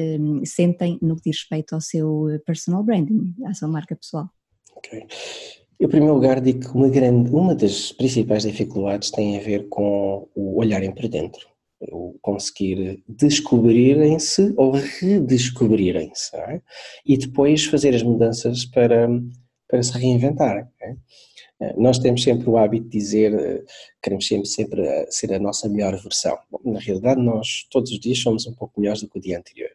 sentem 0.45 0.99
no 1.00 1.16
que 1.16 1.30
diz 1.30 1.38
respeito 1.38 1.75
ao 1.75 1.80
seu 1.80 2.26
personal 2.45 2.83
branding, 2.83 3.35
à 3.47 3.54
sua 3.54 3.68
marca 3.68 3.95
pessoal? 3.95 4.28
Ok. 4.76 5.06
Em 5.78 5.88
primeiro 5.88 6.14
lugar, 6.14 6.40
digo 6.40 6.61
que 6.61 6.76
uma, 6.76 6.88
grande, 6.88 7.30
uma 7.30 7.54
das 7.54 7.92
principais 7.92 8.42
dificuldades 8.42 9.11
tem 9.11 9.38
a 9.38 9.40
ver 9.40 9.68
com 9.68 10.28
o 10.35 10.59
olharem 10.59 10.92
para 10.92 11.06
dentro 11.06 11.55
o 11.92 12.18
conseguir 12.23 13.02
descobrirem-se 13.09 14.54
ou 14.56 14.73
redescobrirem-se 14.73 16.35
é? 16.37 16.61
e 17.04 17.16
depois 17.16 17.64
fazer 17.66 17.95
as 17.95 18.02
mudanças 18.02 18.64
para, 18.64 19.09
para 19.68 19.83
se 19.83 19.92
reinventarem. 19.99 20.64
É? 20.80 20.97
Eh, 21.60 21.75
nós 21.76 21.98
temos 21.98 22.22
sempre 22.22 22.48
o 22.48 22.56
hábito 22.58 22.88
de 22.88 22.98
dizer, 22.98 23.32
eh, 23.34 23.64
queremos 24.02 24.26
sempre, 24.26 24.46
sempre 24.46 24.82
eh, 24.82 25.06
ser 25.10 25.32
a 25.32 25.38
nossa 25.38 25.68
melhor 25.68 25.96
versão. 25.96 26.36
Bom, 26.50 26.60
na 26.64 26.78
realidade, 26.78 27.20
nós 27.20 27.66
todos 27.70 27.90
os 27.90 27.98
dias 27.98 28.18
somos 28.18 28.46
um 28.46 28.52
pouco 28.52 28.80
melhores 28.80 29.00
do 29.02 29.08
que 29.08 29.18
o 29.18 29.20
dia 29.20 29.38
anterior. 29.38 29.70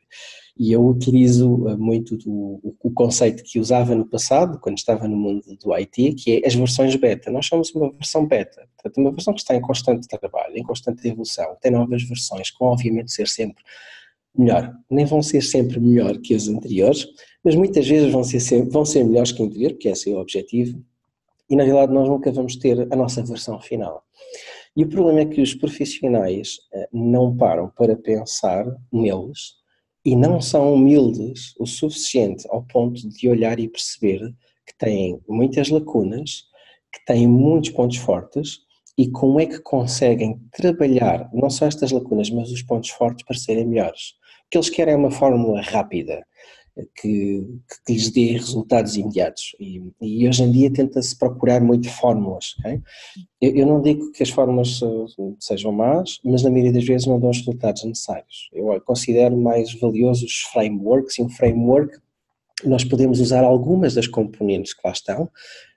E 0.58 0.72
eu 0.72 0.86
utilizo 0.86 1.50
muito 1.80 2.18
do, 2.18 2.60
o 2.84 2.92
conceito 2.92 3.44
que 3.44 3.58
usava 3.60 3.96
no 3.96 4.06
passado, 4.06 4.60
quando 4.60 4.78
estava 4.78 5.08
no 5.08 5.18
mundo 5.18 5.44
do 5.58 5.74
IT, 5.74 6.14
que 6.16 6.42
é 6.44 6.48
as 6.48 6.54
versões 6.54 6.96
beta. 6.96 7.32
Nós 7.32 7.48
somos 7.48 7.74
uma 7.74 7.92
versão 7.92 8.28
beta, 8.28 8.68
portanto, 8.76 8.98
uma 9.02 9.12
versão 9.12 9.34
que 9.34 9.40
está 9.40 9.56
em 9.56 9.62
constante 9.62 10.08
trabalho, 10.08 10.58
em 10.58 10.64
constante 10.64 11.08
evolução, 11.08 11.56
tem 11.62 11.72
novas 11.72 12.04
versões, 12.04 12.52
vão 12.60 12.70
obviamente 12.70 13.12
ser 13.12 13.28
sempre 13.28 13.64
melhor. 14.38 14.74
Nem 14.90 15.06
vão 15.06 15.24
ser 15.24 15.42
sempre 15.42 15.80
melhor 15.80 16.18
que 16.20 16.36
as 16.36 16.48
anteriores, 16.48 17.08
mas 17.44 17.56
muitas 17.56 17.88
vezes 17.88 18.12
vão 18.12 18.24
ser, 18.24 18.40
sempre, 18.40 18.70
vão 18.70 18.86
ser 18.86 19.04
melhores 19.04 19.32
que 19.32 19.42
a 19.42 19.46
anterior, 19.46 19.72
porque 19.72 19.90
esse 19.90 20.12
é 20.12 20.14
o 20.14 20.20
objetivo, 20.20 20.84
e 21.52 21.56
na 21.58 21.66
realidade 21.66 21.94
nós 21.94 22.08
nunca 22.08 22.32
vamos 22.32 22.56
ter 22.56 22.88
a 22.92 22.96
nossa 22.96 23.22
versão 23.22 23.60
final. 23.60 24.04
E 24.76 24.86
o 24.86 24.88
problema 24.88 25.20
é 25.20 25.26
que 25.26 25.42
os 25.42 25.54
profissionais 25.54 26.60
eh, 26.74 26.88
não 26.94 27.36
param 27.36 27.70
para 27.70 27.94
pensar 27.98 28.66
neles 28.90 29.56
e 30.06 30.16
não 30.16 30.40
são 30.40 30.74
humildes 30.74 31.54
o 31.60 31.66
suficiente 31.66 32.48
ao 32.50 32.64
ponto 32.64 33.08
de 33.10 33.28
olhar 33.28 33.60
e 33.60 33.68
perceber 33.68 34.22
que 34.66 34.78
têm 34.78 35.22
muitas 35.28 35.68
lacunas, 35.68 36.46
que 36.90 37.04
têm 37.06 37.28
muitos 37.28 37.72
pontos 37.72 37.98
fortes 37.98 38.60
e 38.98 39.12
como 39.12 39.38
é 39.42 39.46
que 39.46 39.60
conseguem 39.60 40.40
trabalhar 40.54 41.30
não 41.34 41.50
só 41.50 41.66
estas 41.66 41.92
lacunas, 41.92 42.30
mas 42.30 42.50
os 42.50 42.62
pontos 42.62 42.92
fortes 42.92 43.26
para 43.26 43.38
serem 43.38 43.68
melhores. 43.68 44.12
O 44.46 44.50
que 44.52 44.58
eles 44.58 44.70
querem 44.70 44.94
é 44.94 44.98
uma 44.98 45.12
fórmula 45.12 45.62
rápida, 45.62 46.26
que, 46.96 47.46
que 47.86 47.94
lhes 47.94 48.10
dê 48.10 48.34
resultados 48.34 48.96
imediatos. 48.96 49.56
E, 49.60 49.82
e 50.02 50.28
hoje 50.28 50.44
em 50.44 50.52
dia 50.52 50.72
tenta-se 50.72 51.18
procurar 51.18 51.62
muito 51.62 51.90
fórmulas. 51.90 52.56
Okay? 52.60 52.82
Eu, 53.42 53.56
eu, 53.56 53.68
não 53.68 53.82
digo 53.82 54.12
que 54.12 54.24
as 54.24 54.30
fórmulas 54.30 54.80
sejam 55.40 55.72
más, 55.72 56.20
mas 56.24 56.44
na 56.44 56.50
maioria 56.50 56.74
das 56.74 56.86
vezes 56.86 57.08
não 57.08 57.20
dão 57.20 57.30
os 57.30 57.40
resultados 57.40 57.84
necessários. 57.84 58.50
Eu 58.54 58.80
considero 58.82 59.38
mais 59.38 59.74
valiosos 59.74 60.24
os 60.24 60.42
frameworks 60.42 61.18
e 61.18 61.24
um 61.24 61.30
framework 61.30 62.00
nós 62.64 62.84
podemos 62.84 63.20
usar 63.20 63.44
algumas 63.44 63.96
das 63.96 64.08
componentes 64.08 64.74
que 64.74 64.82
lá 64.86 64.92
estão, 64.92 65.30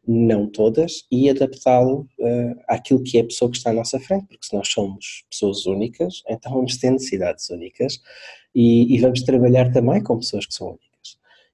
não 0.07 0.47
todas, 0.47 1.05
e 1.11 1.31
adaptá-lo 1.31 2.07
uh, 2.19 2.61
àquilo 2.69 3.03
que 3.03 3.17
é 3.19 3.23
a 3.23 3.25
pessoa 3.25 3.51
que 3.51 3.57
está 3.57 3.71
à 3.71 3.73
nossa 3.73 3.99
frente, 3.99 4.27
porque 4.27 4.47
se 4.47 4.55
nós 4.55 4.69
somos 4.69 5.25
pessoas 5.31 5.65
únicas, 5.67 6.23
então 6.29 6.53
vamos 6.53 6.77
ter 6.77 6.91
necessidades 6.91 7.49
únicas 7.49 8.01
e, 8.55 8.95
e 8.95 9.01
vamos 9.01 9.23
trabalhar 9.23 9.73
também 9.73 10.03
com 10.03 10.19
pessoas 10.19 10.47
que 10.47 10.55
são 10.55 10.69
únicas. 10.69 10.84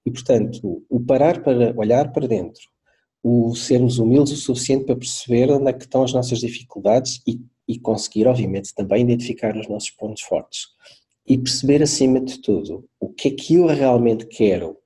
E, 0.05 0.11
portanto, 0.11 0.85
o 0.89 1.01
parar 1.01 1.43
para 1.43 1.75
olhar 1.77 2.13
para 2.13 2.27
dentro, 2.27 2.63
o 3.23 3.55
sermos 3.55 3.99
humildes 3.99 4.33
o 4.33 4.37
suficiente 4.37 4.87
para 4.87 4.97
perceber 4.97 5.51
onde 5.51 5.69
é 5.69 5.73
que 5.73 5.85
estão 5.85 6.03
as 6.03 6.13
nossas 6.13 6.41
dificuldades 6.41 7.21
e, 7.27 7.41
e 7.69 7.79
conseguir, 7.79 8.27
obviamente, 8.27 8.75
também 8.75 9.03
identificar 9.03 9.57
os 9.57 9.69
nossos 9.69 9.91
pontos 9.91 10.23
fortes. 10.23 10.69
E 11.27 11.37
perceber, 11.37 11.83
acima 11.83 12.21
de 12.21 12.41
tudo, 12.41 12.89
o 12.99 13.11
que 13.11 13.29
é 13.29 13.31
que 13.33 13.55
eu 13.55 13.67
realmente 13.67 14.27
quero 14.27 14.79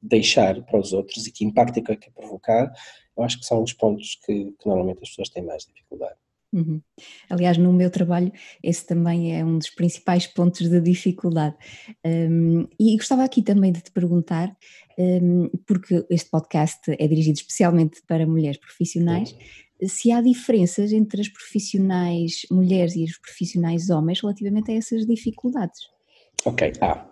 deixar 0.00 0.62
para 0.62 0.78
os 0.78 0.92
outros 0.92 1.26
e 1.26 1.32
que 1.32 1.44
impacto 1.44 1.78
é 1.78 1.82
que 1.82 1.92
eu 1.92 1.96
quero 1.96 2.14
provocar, 2.14 2.72
eu 3.16 3.22
acho 3.22 3.38
que 3.38 3.46
são 3.46 3.62
os 3.62 3.72
pontos 3.72 4.18
que, 4.24 4.52
que 4.52 4.66
normalmente 4.66 5.00
as 5.02 5.10
pessoas 5.10 5.28
têm 5.28 5.44
mais 5.44 5.64
dificuldade. 5.64 6.16
Uhum. 6.52 6.80
Aliás, 7.28 7.56
no 7.56 7.72
meu 7.72 7.90
trabalho, 7.90 8.32
esse 8.62 8.86
também 8.86 9.36
é 9.38 9.44
um 9.44 9.58
dos 9.58 9.70
principais 9.70 10.26
pontos 10.26 10.68
de 10.68 10.80
dificuldade. 10.80 11.54
Um, 12.04 12.66
e 12.78 12.96
gostava 12.96 13.24
aqui 13.24 13.42
também 13.42 13.72
de 13.72 13.80
te 13.82 13.92
perguntar, 13.92 14.54
um, 14.98 15.48
porque 15.66 16.04
este 16.10 16.28
podcast 16.28 16.80
é 16.88 17.06
dirigido 17.06 17.38
especialmente 17.38 18.02
para 18.06 18.26
mulheres 18.26 18.58
profissionais, 18.58 19.32
uhum. 19.32 19.88
se 19.88 20.10
há 20.10 20.20
diferenças 20.20 20.92
entre 20.92 21.20
as 21.20 21.28
profissionais 21.28 22.42
mulheres 22.50 22.96
e 22.96 23.04
os 23.04 23.16
profissionais 23.18 23.88
homens 23.88 24.20
relativamente 24.20 24.72
a 24.72 24.74
essas 24.74 25.06
dificuldades. 25.06 25.80
Ok, 26.44 26.72
há. 26.80 27.06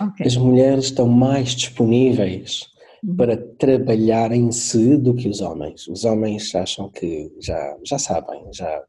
Okay. 0.00 0.26
As 0.26 0.36
mulheres 0.36 0.86
estão 0.86 1.08
mais 1.08 1.50
disponíveis. 1.50 2.71
Para 3.16 3.36
trabalhar 3.36 4.30
em 4.30 4.52
si 4.52 4.96
do 4.96 5.12
que 5.12 5.28
os 5.28 5.40
homens. 5.40 5.88
Os 5.88 6.04
homens 6.04 6.54
acham 6.54 6.88
que 6.88 7.32
já, 7.40 7.76
já 7.84 7.98
sabem, 7.98 8.44
já 8.52 8.84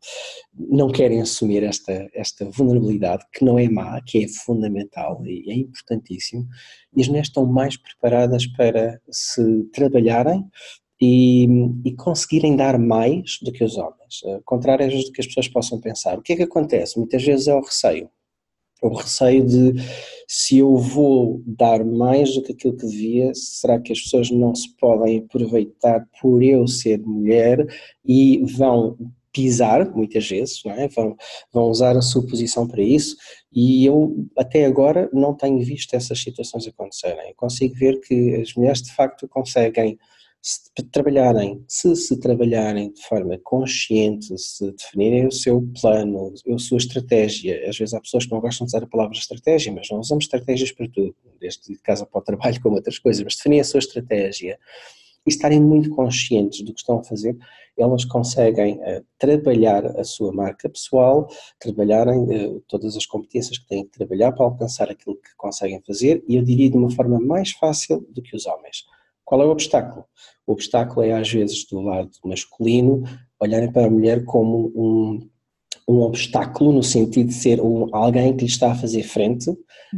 não 0.54 0.92
querem 0.92 1.20
assumir 1.20 1.64
esta, 1.64 2.08
esta 2.14 2.46
vulnerabilidade 2.46 3.26
que 3.34 3.44
não 3.44 3.58
é 3.58 3.68
má, 3.68 4.00
que 4.06 4.24
é 4.24 4.28
fundamental 4.28 5.20
e 5.26 5.52
é 5.52 5.56
importantíssimo, 5.56 6.48
e 6.96 7.02
as 7.02 7.08
mulheres 7.08 7.30
estão 7.30 7.46
mais 7.46 7.76
preparadas 7.76 8.46
para 8.46 9.02
se 9.10 9.64
trabalharem 9.74 10.46
e, 11.02 11.48
e, 11.84 11.96
conseguirem 11.96 12.56
dar 12.56 12.78
mais 12.78 13.40
do 13.42 13.52
que 13.52 13.64
os 13.64 13.78
homens, 13.78 14.22
contrário 14.46 14.88
do 14.90 15.12
que 15.12 15.22
as 15.22 15.28
pessoas 15.28 15.48
possam 15.48 15.82
pensar. 15.82 16.20
O 16.20 16.22
que 16.22 16.34
é 16.34 16.36
que 16.36 16.44
acontece? 16.44 17.00
Muitas 17.00 17.24
vezes 17.24 17.48
é 17.48 17.56
o 17.56 17.62
receio 17.62 18.10
o 18.84 18.96
receio 18.96 19.46
de 19.46 19.74
se 20.36 20.58
eu 20.58 20.76
vou 20.76 21.44
dar 21.46 21.86
mais 21.86 22.34
do 22.34 22.42
que 22.42 22.54
aquilo 22.54 22.76
que 22.76 22.88
devia, 22.88 23.32
será 23.36 23.80
que 23.80 23.94
as 23.94 24.02
pessoas 24.02 24.32
não 24.32 24.56
se 24.56 24.68
podem 24.78 25.20
aproveitar 25.20 26.08
por 26.20 26.42
eu 26.42 26.68
ser 26.68 27.00
mulher 27.06 27.64
e 28.04 28.44
vão 28.58 28.98
pisar, 29.32 29.88
muitas 29.96 30.28
vezes, 30.28 30.66
é? 30.66 30.88
vão, 30.88 31.16
vão 31.54 31.70
usar 31.70 31.96
a 31.96 32.02
sua 32.02 32.26
posição 32.26 32.68
para 32.68 32.82
isso, 32.82 33.16
e 33.54 33.86
eu 33.86 34.28
até 34.36 34.66
agora 34.66 35.08
não 35.14 35.36
tenho 35.36 35.64
visto 35.64 35.94
essas 35.94 36.20
situações 36.20 36.68
acontecerem. 36.68 37.30
Eu 37.30 37.36
consigo 37.36 37.76
ver 37.76 38.00
que 38.00 38.34
as 38.38 38.56
mulheres 38.56 38.82
de 38.82 38.92
facto 38.92 39.28
conseguem 39.28 40.00
se 40.44 40.84
trabalharem, 40.92 41.64
se 41.70 41.96
se 41.96 42.20
trabalharem 42.20 42.92
de 42.92 43.02
forma 43.08 43.40
consciente, 43.42 44.38
se 44.38 44.70
definirem 44.74 45.26
o 45.26 45.32
seu 45.32 45.66
plano, 45.80 46.34
a 46.54 46.58
sua 46.58 46.80
estratégia, 46.80 47.64
às 47.70 47.78
vezes 47.78 47.94
há 47.94 48.02
pessoas 48.02 48.26
que 48.26 48.32
não 48.34 48.42
gostam 48.42 48.68
de 48.68 48.72
usar 48.72 48.84
a 48.84 48.88
palavra 48.88 49.18
estratégia, 49.18 49.72
mas 49.72 49.88
não 49.90 50.02
usamos 50.02 50.26
estratégias 50.26 50.74
para 50.74 50.90
tudo, 50.90 51.16
desde 51.40 51.74
de 51.74 51.80
casa 51.80 52.06
para 52.06 52.20
o 52.20 52.24
trabalho 52.24 52.62
como 52.62 52.76
outras 52.76 53.00
coisas, 53.00 53.24
mas 53.24 53.38
definirem 53.38 53.62
a 53.62 53.64
sua 53.64 53.80
estratégia 53.80 54.60
e 55.26 55.30
estarem 55.30 55.62
muito 55.62 55.90
conscientes 55.92 56.62
do 56.62 56.74
que 56.74 56.82
estão 56.82 57.00
a 57.00 57.04
fazer, 57.06 57.38
elas 57.78 58.04
conseguem 58.04 58.76
uh, 58.80 59.04
trabalhar 59.18 59.86
a 59.98 60.04
sua 60.04 60.34
marca 60.34 60.68
pessoal, 60.68 61.26
trabalharem 61.58 62.20
uh, 62.20 62.64
todas 62.68 62.98
as 62.98 63.06
competências 63.06 63.58
que 63.58 63.66
têm 63.66 63.86
que 63.86 63.98
trabalhar 63.98 64.34
para 64.34 64.46
alcançar 64.46 64.92
aquilo 64.92 65.16
que 65.16 65.34
conseguem 65.38 65.82
fazer 65.88 66.22
e 66.28 66.36
eu 66.36 66.44
diria 66.44 66.70
de 66.70 66.76
uma 66.76 66.92
forma 66.92 67.18
mais 67.18 67.52
fácil 67.52 68.06
do 68.10 68.22
que 68.22 68.36
os 68.36 68.46
homens. 68.46 68.84
Qual 69.26 69.42
é 69.42 69.46
o 69.46 69.52
obstáculo? 69.52 70.06
O 70.46 70.54
obstáculo 70.54 71.06
é, 71.06 71.14
às 71.14 71.32
vezes, 71.32 71.66
do 71.66 71.82
lado 71.82 72.12
masculino, 72.24 73.04
olharem 73.40 73.72
para 73.72 73.88
a 73.88 73.90
mulher 73.90 74.26
como 74.26 74.72
um, 74.76 75.30
um 75.88 76.02
obstáculo, 76.02 76.72
no 76.72 76.84
sentido 76.84 77.28
de 77.28 77.34
ser 77.34 77.62
um, 77.62 77.88
alguém 77.94 78.36
que 78.36 78.46
lhe 78.46 78.50
está 78.50 78.72
a 78.72 78.76
fazer 78.76 79.04
frente, 79.04 79.50
uhum. 79.50 79.58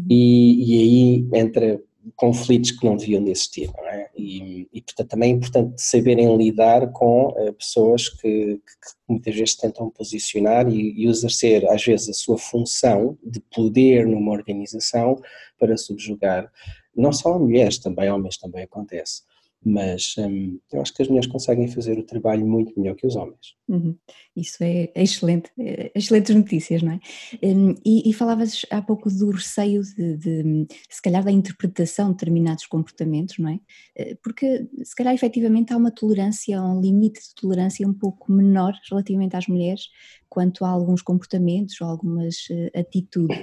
e, 0.09 0.73
e 0.73 0.79
aí 0.79 1.39
entra 1.41 1.81
conflitos 2.15 2.71
que 2.71 2.85
não 2.85 2.95
deviam 2.95 3.25
existir, 3.27 3.71
não 3.75 3.87
é? 3.87 4.09
E, 4.17 4.67
e, 4.71 4.81
portanto 4.81 5.09
também 5.09 5.31
é 5.31 5.35
importante 5.35 5.81
saberem 5.81 6.37
lidar 6.37 6.91
com 6.91 7.29
uh, 7.29 7.53
pessoas 7.53 8.07
que, 8.07 8.19
que, 8.19 8.55
que, 8.57 8.95
muitas 9.09 9.35
vezes 9.35 9.55
tentam 9.55 9.89
posicionar 9.89 10.69
e, 10.69 10.93
e 10.93 11.07
exercer 11.07 11.67
às 11.69 11.83
vezes 11.83 12.09
a 12.09 12.13
sua 12.13 12.37
função 12.37 13.17
de 13.23 13.41
poder 13.53 14.05
numa 14.07 14.31
organização 14.31 15.19
para 15.59 15.75
subjugar 15.77 16.49
não 16.95 17.11
só 17.11 17.37
mulheres, 17.37 17.77
também 17.77 18.09
homens 18.09 18.37
também 18.37 18.63
acontece. 18.63 19.23
mas 19.67 20.13
hum, 20.19 20.59
eu 20.71 20.79
acho 20.79 20.93
que 20.93 21.01
as 21.01 21.07
mulheres 21.07 21.27
conseguem 21.27 21.67
fazer 21.67 21.97
o 21.97 22.03
trabalho 22.03 22.45
muito 22.45 22.79
melhor 22.79 22.95
que 22.95 23.07
os 23.07 23.15
homens. 23.15 23.55
Uhum. 23.67 23.97
Isso 24.35 24.63
é 24.63 24.91
excelente, 24.95 25.49
é 25.57 25.91
excelentes 25.95 26.35
notícias, 26.35 26.83
não 26.83 26.91
é? 26.91 26.99
Um, 27.41 27.73
e, 27.83 28.07
e, 28.07 28.13
falavas 28.13 28.61
há 28.69 28.79
pouco 28.79 29.09
do 29.09 29.31
receio 29.31 29.81
de, 29.81 30.17
de, 30.17 30.67
se 30.87 31.01
calhar, 31.01 31.23
da 31.23 31.31
interpretação 31.31 32.09
de 32.09 32.13
determinados 32.13 32.67
comportamentos, 32.67 33.39
não 33.39 33.49
é? 33.49 33.59
Eh, 33.97 34.15
porque, 34.23 34.67
se 34.83 34.95
calhar, 34.95 35.15
efetivamente 35.15 35.73
há 35.73 35.77
uma 35.77 35.89
tolerância, 35.89 36.61
um 36.61 36.79
limite 36.79 37.21
de 37.21 37.33
tolerância 37.33 37.87
um 37.87 37.93
pouco 37.93 38.31
menor 38.31 38.73
relativamente 38.87 39.35
às 39.35 39.47
mulheres 39.47 39.87
quanto 40.29 40.65
a 40.65 40.69
alguns 40.69 41.01
comportamentos 41.01 41.81
algumas 41.81 42.35
uh, 42.49 42.79
atitudes. 42.79 43.37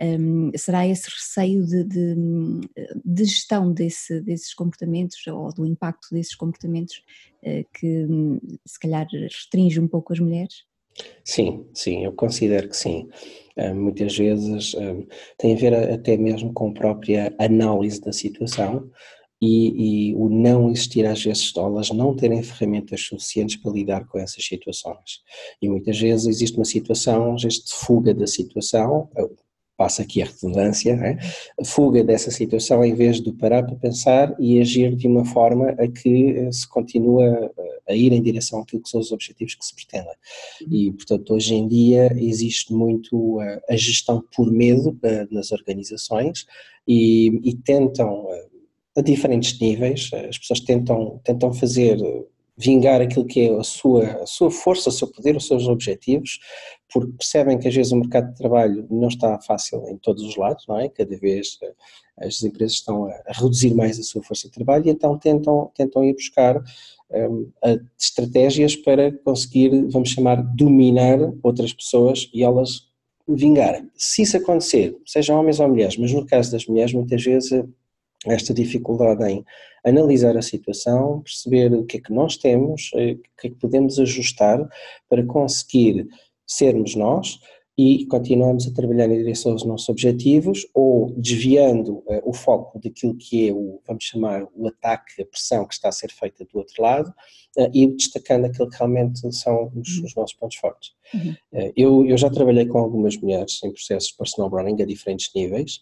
Um, 0.00 0.52
será 0.56 0.86
esse 0.86 1.10
receio 1.10 1.66
de, 1.66 1.84
de, 1.84 2.14
de 3.04 3.24
gestão 3.24 3.72
desse, 3.72 4.20
desses 4.20 4.54
comportamentos 4.54 5.26
ou 5.26 5.52
do 5.52 5.66
impacto 5.66 6.08
desses 6.12 6.36
comportamentos 6.36 7.02
uh, 7.42 7.66
que 7.74 8.06
se 8.64 8.78
calhar 8.78 9.06
restringe 9.10 9.80
um 9.80 9.88
pouco 9.88 10.12
as 10.12 10.20
mulheres? 10.20 10.64
Sim, 11.24 11.66
sim, 11.74 12.04
eu 12.04 12.12
considero 12.12 12.68
que 12.68 12.76
sim. 12.76 13.08
Muitas 13.74 14.16
vezes 14.16 14.74
tem 15.36 15.54
a 15.54 15.56
ver 15.56 15.74
até 15.74 16.16
mesmo 16.16 16.52
com 16.52 16.70
a 16.70 16.74
própria 16.74 17.34
análise 17.38 18.00
da 18.00 18.12
situação 18.12 18.90
e, 19.40 20.10
e, 20.10 20.14
o 20.16 20.28
não 20.28 20.70
existir 20.70 21.06
às 21.06 21.22
vezes, 21.22 21.52
elas 21.56 21.90
não 21.90 22.14
terem 22.14 22.42
ferramentas 22.42 23.00
suficientes 23.02 23.56
para 23.56 23.72
lidar 23.72 24.06
com 24.06 24.18
essas 24.18 24.44
situações. 24.44 25.22
E 25.62 25.68
muitas 25.68 25.98
vezes 25.98 26.26
existe 26.26 26.56
uma 26.56 26.64
situação, 26.64 27.36
de 27.36 27.48
fuga 27.68 28.12
da 28.12 28.26
situação, 28.26 29.08
passa 29.78 30.02
aqui 30.02 30.20
a 30.20 30.26
redundância, 30.26 30.90
é? 30.90 31.64
fuga 31.64 32.02
dessa 32.02 32.32
situação 32.32 32.84
em 32.84 32.94
vez 32.94 33.20
de 33.20 33.32
parar 33.32 33.62
para 33.62 33.76
pensar 33.76 34.34
e 34.36 34.60
agir 34.60 34.96
de 34.96 35.06
uma 35.06 35.24
forma 35.24 35.68
a 35.70 35.86
que 35.86 36.30
eh, 36.30 36.50
se 36.50 36.68
continua 36.68 37.24
eh, 37.56 37.92
a 37.92 37.94
ir 37.94 38.12
em 38.12 38.20
direção 38.20 38.60
àquilo 38.60 38.82
que 38.82 38.88
são 38.88 39.00
os 39.00 39.12
objetivos 39.12 39.54
que 39.54 39.64
se 39.64 39.72
pretendem. 39.72 40.12
Uhum. 40.62 40.74
E, 40.74 40.90
portanto, 40.90 41.32
hoje 41.32 41.54
em 41.54 41.68
dia 41.68 42.12
existe 42.16 42.74
muito 42.74 43.38
a, 43.38 43.72
a 43.72 43.76
gestão 43.76 44.20
por 44.34 44.50
medo 44.50 44.98
nas 45.30 45.52
organizações 45.52 46.44
e, 46.86 47.40
e 47.48 47.54
tentam, 47.54 48.26
a 48.96 49.00
diferentes 49.00 49.60
níveis, 49.60 50.10
as 50.28 50.38
pessoas 50.38 50.58
tentam, 50.58 51.20
tentam 51.22 51.52
fazer 51.52 51.98
vingar 52.58 53.00
aquilo 53.00 53.24
que 53.24 53.48
é 53.48 53.54
a 53.54 53.62
sua, 53.62 54.04
a 54.22 54.26
sua 54.26 54.50
força, 54.50 54.88
o 54.88 54.92
seu 54.92 55.06
poder, 55.06 55.36
os 55.36 55.46
seus 55.46 55.68
objetivos, 55.68 56.40
porque 56.92 57.12
percebem 57.12 57.58
que 57.58 57.68
às 57.68 57.74
vezes 57.74 57.92
o 57.92 57.96
mercado 57.96 58.30
de 58.30 58.36
trabalho 58.36 58.86
não 58.90 59.08
está 59.08 59.38
fácil 59.40 59.86
em 59.88 59.96
todos 59.96 60.24
os 60.24 60.36
lados, 60.36 60.66
não 60.66 60.78
é? 60.78 60.88
Cada 60.88 61.16
vez 61.16 61.56
eh, 61.62 61.74
as 62.26 62.42
empresas 62.42 62.78
estão 62.78 63.06
a, 63.06 63.22
reduzir 63.28 63.74
mais 63.74 63.98
a 63.98 64.02
sua 64.02 64.22
força 64.22 64.48
de 64.48 64.54
trabalho 64.54 64.86
e 64.86 64.90
então 64.90 65.16
tentam, 65.16 65.70
tentam 65.74 66.02
ir 66.04 66.14
buscar 66.14 66.60
um, 67.10 67.50
estratégias 67.96 68.74
para 68.74 69.12
conseguir, 69.12 69.70
vamos 69.90 70.10
chamar, 70.10 70.42
dominar 70.42 71.18
outras 71.42 71.72
pessoas 71.72 72.28
e 72.34 72.42
elas 72.42 72.88
vingarem. 73.28 73.88
Se 73.94 74.22
isso 74.22 74.36
acontecer, 74.36 74.96
sejam 75.06 75.38
homens 75.38 75.60
ou 75.60 75.68
mulheres, 75.68 75.96
mas 75.96 76.12
no 76.12 76.26
caso 76.26 76.50
das 76.50 76.66
mulheres, 76.66 76.92
muitas 76.92 77.22
vezes 77.22 77.64
esta 78.26 78.52
dificuldade 78.52 79.24
em 79.24 79.44
analisar 79.84 80.36
a 80.36 80.42
situação, 80.42 81.22
perceber 81.22 81.72
o 81.72 81.84
que 81.84 81.98
é 81.98 82.00
que 82.00 82.12
nós 82.12 82.36
temos, 82.36 82.90
eh, 82.94 83.12
o 83.12 83.40
que 83.40 83.46
é 83.46 83.50
que 83.50 83.56
podemos 83.56 83.98
ajustar 83.98 84.68
para 85.08 85.24
conseguir 85.24 86.06
sermos 86.46 86.94
nós 86.94 87.38
e 87.78 88.04
continuamos 88.06 88.66
a 88.66 88.72
trabalhar 88.72 89.06
em 89.06 89.18
direção 89.18 89.52
aos 89.52 89.64
nossos 89.64 89.88
objetivos 89.88 90.66
ou 90.74 91.14
desviando 91.16 91.98
uh, 91.98 92.20
o 92.24 92.32
foco 92.32 92.80
daquilo 92.80 93.16
que 93.16 93.48
é 93.48 93.52
o, 93.52 93.80
vamos 93.86 94.02
chamar, 94.02 94.48
o 94.52 94.66
ataque, 94.66 95.22
a 95.22 95.26
pressão 95.26 95.64
que 95.64 95.74
está 95.74 95.88
a 95.88 95.92
ser 95.92 96.10
feita 96.10 96.44
do 96.44 96.58
outro 96.58 96.82
lado 96.82 97.08
uh, 97.56 97.70
e 97.72 97.86
destacando 97.86 98.46
aquilo 98.46 98.68
que 98.68 98.76
realmente 98.76 99.32
são 99.32 99.70
os, 99.76 99.96
uhum. 99.96 100.06
os 100.06 100.14
nossos 100.16 100.36
pontos 100.36 100.56
fortes. 100.56 100.90
Uhum. 101.14 101.36
Uh, 101.52 101.72
eu, 101.76 102.04
eu 102.04 102.18
já 102.18 102.28
trabalhei 102.28 102.66
com 102.66 102.78
algumas 102.78 103.16
mulheres 103.16 103.62
em 103.62 103.70
processos 103.70 104.10
de 104.10 104.16
personal 104.16 104.50
branding 104.50 104.82
a 104.82 104.86
diferentes 104.86 105.30
níveis 105.32 105.80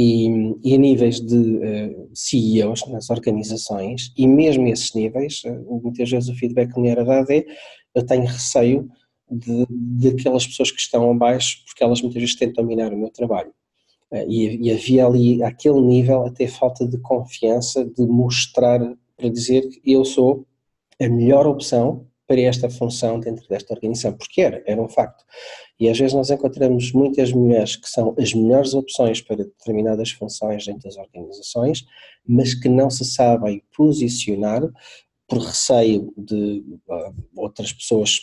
e, 0.00 0.54
e 0.62 0.74
a 0.74 0.78
níveis 0.78 1.20
de 1.20 1.36
uh, 1.36 2.10
CEOs 2.14 2.86
nas 2.86 3.10
organizações 3.10 4.12
e 4.16 4.28
mesmo 4.28 4.68
esses 4.68 4.94
níveis, 4.94 5.42
muitas 5.82 6.08
vezes 6.08 6.28
o 6.28 6.36
feedback 6.36 6.72
que 6.72 6.80
me 6.80 6.88
era 6.88 7.04
dado 7.04 7.28
é 7.32 7.44
eu 7.92 8.06
tenho 8.06 8.24
receio 8.24 8.88
de, 9.28 9.66
de 9.68 10.08
aquelas 10.08 10.46
pessoas 10.46 10.70
que 10.70 10.80
estão 10.80 11.10
abaixo, 11.10 11.64
porque 11.66 11.82
elas 11.82 12.00
muitas 12.00 12.20
vezes 12.20 12.36
tentam 12.36 12.64
minar 12.64 12.92
o 12.92 12.96
meu 12.96 13.10
trabalho. 13.10 13.52
Eh, 14.12 14.26
e, 14.28 14.68
e 14.68 14.72
havia 14.72 15.06
ali, 15.06 15.42
àquele 15.42 15.80
nível, 15.80 16.24
até 16.24 16.46
falta 16.46 16.86
de 16.86 16.98
confiança 16.98 17.84
de 17.84 18.06
mostrar, 18.06 18.80
para 19.16 19.28
dizer 19.28 19.68
que 19.68 19.80
eu 19.84 20.04
sou 20.04 20.46
a 21.00 21.08
melhor 21.08 21.46
opção 21.46 22.06
para 22.28 22.42
esta 22.42 22.68
função 22.68 23.18
dentro 23.18 23.48
desta 23.48 23.72
organização, 23.72 24.12
porque 24.12 24.42
era, 24.42 24.62
era 24.66 24.80
um 24.80 24.88
facto. 24.88 25.24
E 25.80 25.88
às 25.88 25.98
vezes 25.98 26.12
nós 26.12 26.30
encontramos 26.30 26.92
muitas 26.92 27.32
mulheres 27.32 27.74
que 27.74 27.88
são 27.88 28.14
as 28.18 28.34
melhores 28.34 28.74
opções 28.74 29.22
para 29.22 29.36
determinadas 29.36 30.10
funções 30.10 30.66
dentro 30.66 30.82
das 30.82 30.98
organizações, 30.98 31.86
mas 32.26 32.52
que 32.52 32.68
não 32.68 32.90
se 32.90 33.04
sabem 33.06 33.62
posicionar 33.74 34.62
por 35.26 35.38
receio 35.38 36.12
de 36.16 36.62
uh, 36.88 37.14
outras 37.34 37.72
pessoas 37.72 38.18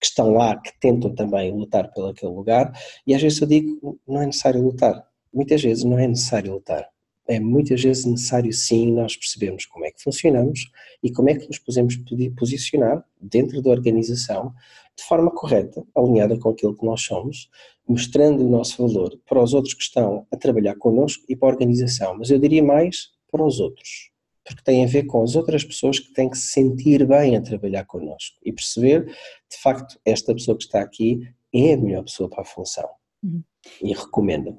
que 0.00 0.06
estão 0.06 0.30
lá, 0.32 0.56
que 0.56 0.72
tentam 0.80 1.12
também 1.14 1.52
lutar 1.52 1.92
pelo 1.92 2.08
aquele 2.08 2.32
lugar, 2.32 2.72
e 3.06 3.14
às 3.14 3.20
vezes 3.20 3.40
eu 3.40 3.46
digo, 3.48 3.98
não 4.06 4.22
é 4.22 4.26
necessário 4.26 4.62
lutar. 4.62 5.04
Muitas 5.34 5.60
vezes 5.62 5.82
não 5.82 5.98
é 5.98 6.06
necessário 6.06 6.52
lutar. 6.52 6.88
É 7.28 7.38
muitas 7.38 7.82
vezes 7.82 8.04
necessário 8.04 8.52
sim 8.52 8.92
nós 8.92 9.16
percebemos 9.16 9.66
como 9.66 9.84
é 9.84 9.90
que 9.90 10.02
funcionamos 10.02 10.70
e 11.02 11.12
como 11.12 11.28
é 11.28 11.34
que 11.34 11.46
nos 11.46 11.58
podemos 11.58 11.96
posicionar 12.36 13.04
dentro 13.20 13.60
da 13.60 13.70
organização 13.70 14.54
de 14.96 15.04
forma 15.04 15.30
correta, 15.30 15.84
alinhada 15.94 16.38
com 16.38 16.48
aquilo 16.48 16.76
que 16.76 16.84
nós 16.84 17.02
somos, 17.02 17.48
mostrando 17.86 18.44
o 18.44 18.48
nosso 18.48 18.82
valor 18.82 19.16
para 19.28 19.42
os 19.42 19.54
outros 19.54 19.74
que 19.74 19.82
estão 19.82 20.26
a 20.32 20.36
trabalhar 20.36 20.74
connosco 20.76 21.24
e 21.28 21.36
para 21.36 21.48
a 21.48 21.52
organização, 21.52 22.16
mas 22.18 22.30
eu 22.30 22.38
diria 22.38 22.64
mais 22.64 23.10
para 23.30 23.44
os 23.44 23.60
outros 23.60 24.10
porque 24.48 24.62
tem 24.62 24.82
a 24.82 24.88
ver 24.88 25.04
com 25.04 25.22
as 25.22 25.36
outras 25.36 25.62
pessoas 25.62 25.98
que 25.98 26.12
têm 26.14 26.30
que 26.30 26.38
se 26.38 26.48
sentir 26.48 27.06
bem 27.06 27.36
a 27.36 27.42
trabalhar 27.42 27.84
connosco 27.84 28.38
e 28.42 28.50
perceber, 28.50 29.04
de 29.04 29.58
facto, 29.62 30.00
esta 30.04 30.32
pessoa 30.32 30.56
que 30.56 30.64
está 30.64 30.80
aqui 30.80 31.20
é 31.52 31.74
a 31.74 31.76
melhor 31.76 32.04
pessoa 32.04 32.30
para 32.30 32.40
a 32.40 32.46
função 32.46 32.88
uhum. 33.22 33.42
e 33.82 33.92
recomenda. 33.92 34.56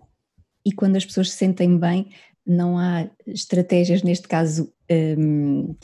E 0.63 0.71
quando 0.71 0.95
as 0.95 1.05
pessoas 1.05 1.31
se 1.31 1.37
sentem 1.37 1.77
bem, 1.77 2.09
não 2.45 2.77
há 2.77 3.09
estratégias, 3.27 4.03
neste 4.03 4.27
caso, 4.27 4.71
um, 5.17 5.75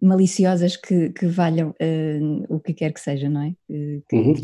maliciosas 0.00 0.76
que, 0.76 1.10
que 1.10 1.26
valham 1.26 1.70
uh, 1.70 2.54
o 2.54 2.60
que 2.60 2.72
quer 2.72 2.92
que 2.92 3.00
seja, 3.00 3.28
não 3.28 3.42
é? 3.42 3.54
Que... 3.68 4.16
Uhum. 4.16 4.34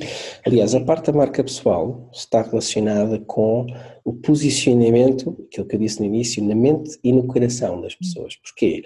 Aliás, 0.46 0.74
a 0.74 0.80
parte 0.80 1.06
da 1.06 1.18
marca 1.18 1.44
pessoal 1.44 2.10
está 2.12 2.42
relacionada 2.42 3.18
com 3.20 3.66
o 4.04 4.12
posicionamento, 4.12 5.30
aquilo 5.48 5.66
que 5.66 5.76
eu 5.76 5.80
disse 5.80 6.00
no 6.00 6.06
início, 6.06 6.42
na 6.42 6.54
mente 6.54 6.98
e 7.04 7.12
no 7.12 7.26
coração 7.26 7.80
das 7.80 7.94
pessoas. 7.94 8.36
Porquê? 8.36 8.82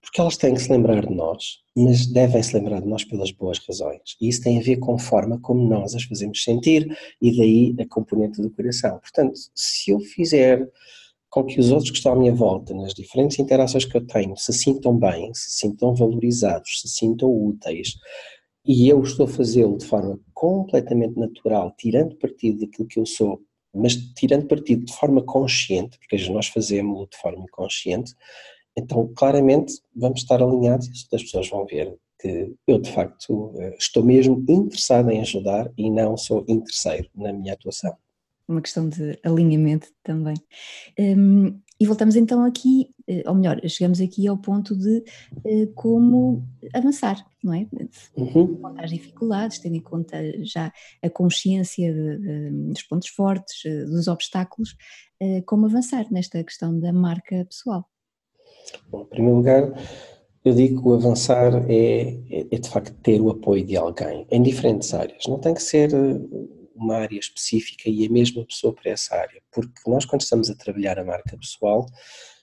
Porque 0.00 0.20
elas 0.20 0.36
têm 0.36 0.54
que 0.54 0.60
se 0.60 0.70
lembrar 0.70 1.06
de 1.06 1.14
nós, 1.14 1.58
mas 1.76 2.06
devem 2.06 2.42
se 2.42 2.54
lembrar 2.54 2.80
de 2.80 2.88
nós 2.88 3.04
pelas 3.04 3.30
boas 3.30 3.58
razões. 3.66 4.16
E 4.20 4.28
isso 4.28 4.42
tem 4.42 4.58
a 4.58 4.62
ver 4.62 4.76
com 4.76 4.94
a 4.94 4.98
forma 4.98 5.40
como 5.40 5.66
nós 5.66 5.94
as 5.94 6.04
fazemos 6.04 6.42
sentir 6.42 6.86
e 7.20 7.36
daí 7.36 7.74
a 7.80 7.88
componente 7.88 8.42
do 8.42 8.50
coração. 8.50 8.98
Portanto, 8.98 9.38
se 9.54 9.90
eu 9.90 10.00
fizer 10.00 10.68
com 11.32 11.46
que 11.46 11.58
os 11.58 11.72
outros 11.72 11.90
que 11.90 11.96
estão 11.96 12.12
à 12.12 12.16
minha 12.16 12.34
volta, 12.34 12.74
nas 12.74 12.92
diferentes 12.92 13.38
interações 13.38 13.86
que 13.86 13.96
eu 13.96 14.06
tenho, 14.06 14.36
se 14.36 14.52
sintam 14.52 14.98
bem, 14.98 15.32
se 15.32 15.50
sintam 15.50 15.94
valorizados, 15.94 16.82
se 16.82 16.88
sintam 16.88 17.30
úteis, 17.30 17.94
e 18.66 18.86
eu 18.86 19.02
estou 19.02 19.24
a 19.24 19.28
fazê-lo 19.28 19.78
de 19.78 19.86
forma 19.86 20.20
completamente 20.34 21.18
natural, 21.18 21.74
tirando 21.78 22.18
partido 22.18 22.60
daquilo 22.60 22.86
que 22.86 23.00
eu 23.00 23.06
sou, 23.06 23.40
mas 23.74 23.96
tirando 24.14 24.46
partido 24.46 24.84
de 24.84 24.92
forma 24.92 25.24
consciente, 25.24 25.98
porque 25.98 26.30
nós 26.30 26.48
fazemos-lo 26.48 27.08
de 27.10 27.16
forma 27.16 27.44
inconsciente, 27.44 28.12
então 28.76 29.10
claramente 29.16 29.80
vamos 29.96 30.20
estar 30.20 30.42
alinhados 30.42 30.86
e 30.86 31.16
as 31.16 31.22
pessoas 31.22 31.48
vão 31.48 31.64
ver 31.64 31.96
que 32.20 32.54
eu 32.66 32.78
de 32.78 32.92
facto 32.92 33.54
eh, 33.58 33.74
estou 33.78 34.04
mesmo 34.04 34.44
interessado 34.48 35.10
em 35.10 35.22
ajudar 35.22 35.72
e 35.78 35.90
não 35.90 36.14
sou 36.16 36.44
interesseiro 36.46 37.08
na 37.14 37.32
minha 37.32 37.54
atuação 37.54 37.96
uma 38.52 38.62
questão 38.62 38.88
de 38.88 39.18
alinhamento 39.24 39.88
também. 40.02 40.36
Um, 40.98 41.60
e 41.82 41.86
voltamos 41.86 42.14
então 42.14 42.44
aqui, 42.44 42.90
eh, 43.08 43.24
ou 43.26 43.34
melhor, 43.34 43.60
chegamos 43.66 44.00
aqui 44.00 44.28
ao 44.28 44.38
ponto 44.38 44.76
de 44.76 45.02
uh, 45.44 45.66
como 45.74 46.46
avançar, 46.72 47.26
não 47.42 47.52
é? 47.52 47.66
Uhum. 48.16 48.54
Contar 48.54 48.84
as 48.84 48.90
dificuldades, 48.90 49.58
tendo 49.58 49.74
em 49.74 49.80
conta 49.80 50.16
já 50.44 50.72
a 51.02 51.10
consciência 51.10 51.92
de, 51.92 52.18
de, 52.18 52.50
dos 52.68 52.84
pontos 52.84 53.08
fortes, 53.08 53.64
eh, 53.66 53.84
dos 53.84 54.06
obstáculos, 54.06 54.76
uh, 55.20 55.42
como 55.44 55.66
avançar 55.66 56.06
nesta 56.12 56.44
questão 56.44 56.78
da 56.78 56.92
marca 56.92 57.44
pessoal. 57.46 57.84
Bom, 58.88 59.02
em 59.02 59.06
primeiro 59.06 59.38
lugar, 59.38 59.72
eu 60.44 60.54
digo 60.54 60.80
que 60.80 60.88
o 60.88 60.94
avançar 60.94 61.68
é, 61.68 62.16
é, 62.30 62.46
é 62.48 62.58
de 62.58 62.68
facto 62.68 62.94
ter 63.02 63.20
o 63.20 63.30
apoio 63.30 63.64
de 63.64 63.76
alguém, 63.76 64.24
em 64.30 64.40
diferentes 64.40 64.94
áreas. 64.94 65.24
Não 65.26 65.40
tem 65.40 65.52
que 65.52 65.62
ser 65.62 65.90
uma 66.74 66.96
área 66.96 67.18
específica 67.18 67.88
e 67.88 68.06
a 68.06 68.10
mesma 68.10 68.44
pessoa 68.44 68.74
para 68.74 68.90
essa 68.90 69.14
área, 69.14 69.42
porque 69.50 69.72
nós 69.86 70.04
quando 70.04 70.22
estamos 70.22 70.50
a 70.50 70.54
trabalhar 70.54 70.98
a 70.98 71.04
marca 71.04 71.36
pessoal, 71.36 71.86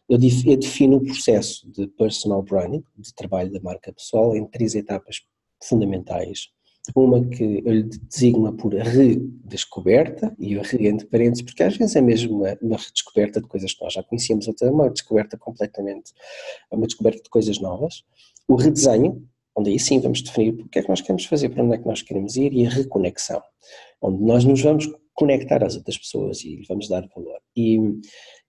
eu, 0.09 0.17
defino 0.17 0.97
o 0.97 1.05
processo 1.05 1.69
de 1.71 1.85
personal 1.87 2.41
branding, 2.41 2.83
de 2.97 3.13
trabalho 3.13 3.51
da 3.51 3.61
marca 3.61 3.93
pessoal, 3.93 4.35
em 4.35 4.43
três 4.43 4.73
etapas 4.73 5.21
fundamentais. 5.63 6.49
Uma 6.95 7.23
que 7.23 7.61
eu 7.63 7.71
lhe 7.71 7.83
designo 7.83 8.51
por 8.53 8.73
redescoberta, 8.73 10.35
e 10.39 10.53
eu 10.53 10.63
re 10.63 10.87
entre 10.87 11.05
parênteses, 11.05 11.43
porque 11.43 11.61
às 11.61 11.77
vezes 11.77 11.95
é 11.95 12.01
mesmo 12.01 12.37
uma, 12.37 12.57
uma 12.59 12.77
redescoberta 12.77 13.39
de 13.39 13.47
coisas 13.47 13.71
que 13.71 13.83
nós 13.83 13.93
já 13.93 14.01
conhecíamos, 14.01 14.47
outra 14.47 14.67
é 14.67 14.71
uma 14.71 14.89
descoberta 14.89 15.37
completamente, 15.37 16.11
uma 16.71 16.87
descoberta 16.87 17.21
de 17.21 17.29
coisas 17.29 17.59
novas. 17.59 18.03
O 18.47 18.55
redesenho, 18.55 19.23
onde 19.59 19.71
aí 19.71 19.79
sim 19.79 19.99
vamos 19.99 20.21
definir 20.21 20.53
o 20.53 20.67
que 20.69 20.79
é 20.79 20.81
que 20.81 20.89
nós 20.89 21.01
queremos 21.01 21.25
fazer, 21.25 21.49
para 21.49 21.63
onde 21.63 21.75
é 21.75 21.77
que 21.77 21.87
nós 21.87 22.01
queremos 22.01 22.35
ir, 22.35 22.53
e 22.53 22.65
a 22.65 22.69
reconexão, 22.69 23.41
onde 24.01 24.23
nós 24.23 24.43
nos 24.43 24.61
vamos 24.61 24.87
conectar 25.13 25.63
às 25.63 25.75
outras 25.75 25.97
pessoas 25.97 26.43
e 26.43 26.63
vamos 26.67 26.87
dar 26.87 27.07
valor. 27.13 27.39
E, 27.55 27.77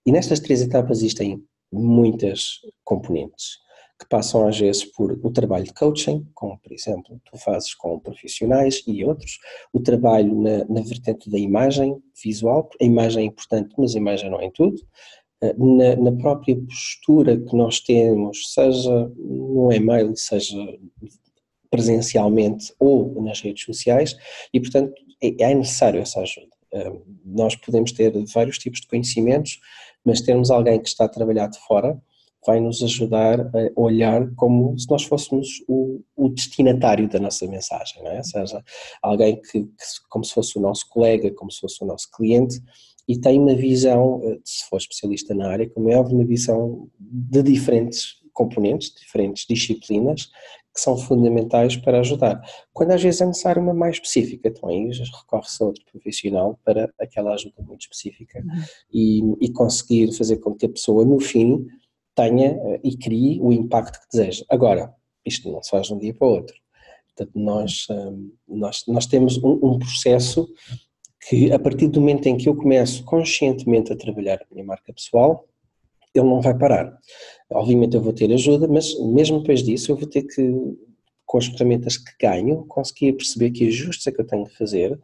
e 0.05 0.11
nestas 0.11 0.39
três 0.39 0.61
etapas 0.61 0.99
existem 0.99 1.43
muitas 1.71 2.59
componentes 2.83 3.59
que 3.99 4.07
passam 4.09 4.47
às 4.47 4.57
vezes 4.57 4.83
por 4.83 5.11
o 5.23 5.29
trabalho 5.29 5.65
de 5.65 5.73
coaching, 5.73 6.25
como 6.33 6.57
por 6.59 6.73
exemplo 6.73 7.21
tu 7.23 7.37
fazes 7.37 7.75
com 7.75 7.99
profissionais 7.99 8.81
e 8.87 9.05
outros, 9.05 9.37
o 9.71 9.79
trabalho 9.79 10.33
na, 10.41 10.65
na 10.65 10.81
vertente 10.81 11.29
da 11.29 11.37
imagem 11.37 12.01
visual, 12.23 12.67
a 12.81 12.83
imagem 12.83 13.23
é 13.23 13.25
importante, 13.27 13.75
mas 13.77 13.93
a 13.93 13.99
imagem 13.99 14.31
não 14.31 14.41
é 14.41 14.49
tudo, 14.49 14.81
na, 15.57 15.95
na, 15.95 16.11
própria 16.11 16.55
postura 16.55 17.37
que 17.37 17.55
nós 17.55 17.79
temos, 17.79 18.53
seja 18.53 19.11
no 19.17 19.71
e-mail, 19.71 20.15
seja 20.15 20.57
presencialmente 21.69 22.73
ou 22.79 23.21
nas 23.21 23.41
redes 23.41 23.63
sociais, 23.63 24.15
e 24.53 24.59
portanto 24.59 24.93
é, 25.21 25.43
é 25.43 25.55
necessário 25.55 26.01
essa 26.01 26.21
ajuda. 26.21 26.51
Nós 27.25 27.55
podemos 27.55 27.91
ter 27.91 28.13
vários 28.33 28.57
tipos 28.57 28.81
de 28.81 28.87
conhecimentos, 28.87 29.59
mas 30.05 30.21
termos 30.21 30.51
alguém 30.51 30.79
que 30.79 30.87
está 30.87 31.05
a 31.05 31.09
trabalhar 31.09 31.47
de 31.47 31.59
fora 31.59 31.99
vai 32.45 32.59
nos 32.59 32.81
ajudar 32.81 33.39
a 33.39 33.69
olhar 33.75 34.33
como 34.35 34.77
se 34.77 34.89
nós 34.89 35.03
fôssemos 35.03 35.47
o, 35.67 36.01
o 36.15 36.29
destinatário 36.29 37.07
da 37.07 37.19
nossa 37.19 37.45
mensagem, 37.47 38.03
não 38.03 38.11
é? 38.11 38.17
Ou 38.17 38.23
seja, 38.23 38.63
alguém 39.01 39.39
que, 39.39 39.63
que, 39.63 39.85
como 40.09 40.25
se 40.25 40.33
fosse 40.33 40.57
o 40.57 40.61
nosso 40.61 40.89
colega, 40.89 41.31
como 41.35 41.51
se 41.51 41.59
fosse 41.59 41.83
o 41.83 41.87
nosso 41.87 42.09
cliente 42.11 42.59
e 43.11 43.19
tem 43.19 43.37
uma 43.37 43.53
visão, 43.53 44.21
eh, 44.23 44.39
se 44.45 44.65
for 44.69 44.77
especialista 44.77 45.33
na 45.33 45.49
área, 45.49 45.69
como 45.69 45.89
é 45.89 45.97
óbvio, 45.97 46.15
uma 46.15 46.23
visão 46.23 46.89
de 46.97 47.43
diferentes 47.43 48.21
componentes, 48.31 48.93
diferentes 48.93 49.45
disciplinas 49.45 50.29
que 50.73 50.79
são 50.79 50.97
fundamentais 50.97 51.75
para 51.75 51.99
ajudar. 51.99 52.41
Quando 52.71 52.91
às 52.91 53.03
vezes 53.03 53.19
é 53.19 53.25
necessário 53.25 53.61
uma 53.61 53.73
mais 53.73 53.95
específica, 53.95 54.47
então 54.47 54.69
aí 54.69 54.89
recorre-se 54.89 55.61
a 55.61 55.65
outro 55.65 55.83
profissional 55.91 56.57
para 56.63 56.89
aquela 57.01 57.33
ajuda 57.33 57.61
muito 57.61 57.81
específica 57.81 58.39
uhum. 58.39 58.63
e, 58.93 59.21
e, 59.41 59.51
conseguir 59.51 60.13
fazer 60.13 60.37
com 60.37 60.55
que 60.55 60.65
a 60.65 60.69
pessoa 60.69 61.03
no 61.03 61.19
fim 61.19 61.67
tenha 62.15 62.51
eh, 62.51 62.79
e 62.81 62.95
crie 62.95 63.41
o 63.41 63.51
impacto 63.51 63.99
que 63.99 64.07
deseja. 64.17 64.45
Agora, 64.49 64.95
isto 65.25 65.51
não 65.51 65.61
se 65.61 65.69
faz 65.69 65.87
de 65.87 65.93
um 65.93 65.99
dia 65.99 66.13
para 66.13 66.25
o 66.25 66.31
outro. 66.31 66.55
Portanto, 67.07 67.37
nós, 67.37 67.87
hum, 67.89 68.31
nós, 68.47 68.83
nós 68.87 69.05
temos 69.05 69.37
um, 69.43 69.59
um 69.61 69.77
processo 69.77 70.47
que 71.27 71.51
a 71.51 71.59
partir 71.59 71.87
do 71.87 71.99
momento 71.99 72.27
em 72.27 72.37
que 72.37 72.49
eu 72.49 72.55
começo 72.55 73.03
conscientemente 73.05 73.93
a 73.93 73.95
trabalhar 73.95 74.41
a 74.41 74.53
minha 74.53 74.65
marca 74.65 74.91
pessoal, 74.91 75.47
ele 76.13 76.25
não 76.25 76.41
vai 76.41 76.57
parar. 76.57 76.97
Obviamente 77.49 77.95
eu 77.95 78.01
vou 78.01 78.13
ter 78.13 78.31
ajuda, 78.33 78.67
mas 78.67 78.99
mesmo 78.99 79.39
depois 79.39 79.63
disso 79.63 79.91
eu 79.91 79.95
vou 79.95 80.07
ter 80.07 80.23
que, 80.23 80.51
com 81.25 81.37
as 81.37 81.45
ferramentas 81.45 81.97
que 81.97 82.11
ganho, 82.19 82.65
conseguir 82.65 83.13
perceber 83.13 83.51
que 83.51 83.67
ajustes 83.67 84.07
é 84.07 84.11
que 84.11 84.19
eu 84.19 84.27
tenho 84.27 84.45
que 84.45 84.57
fazer, 84.57 84.99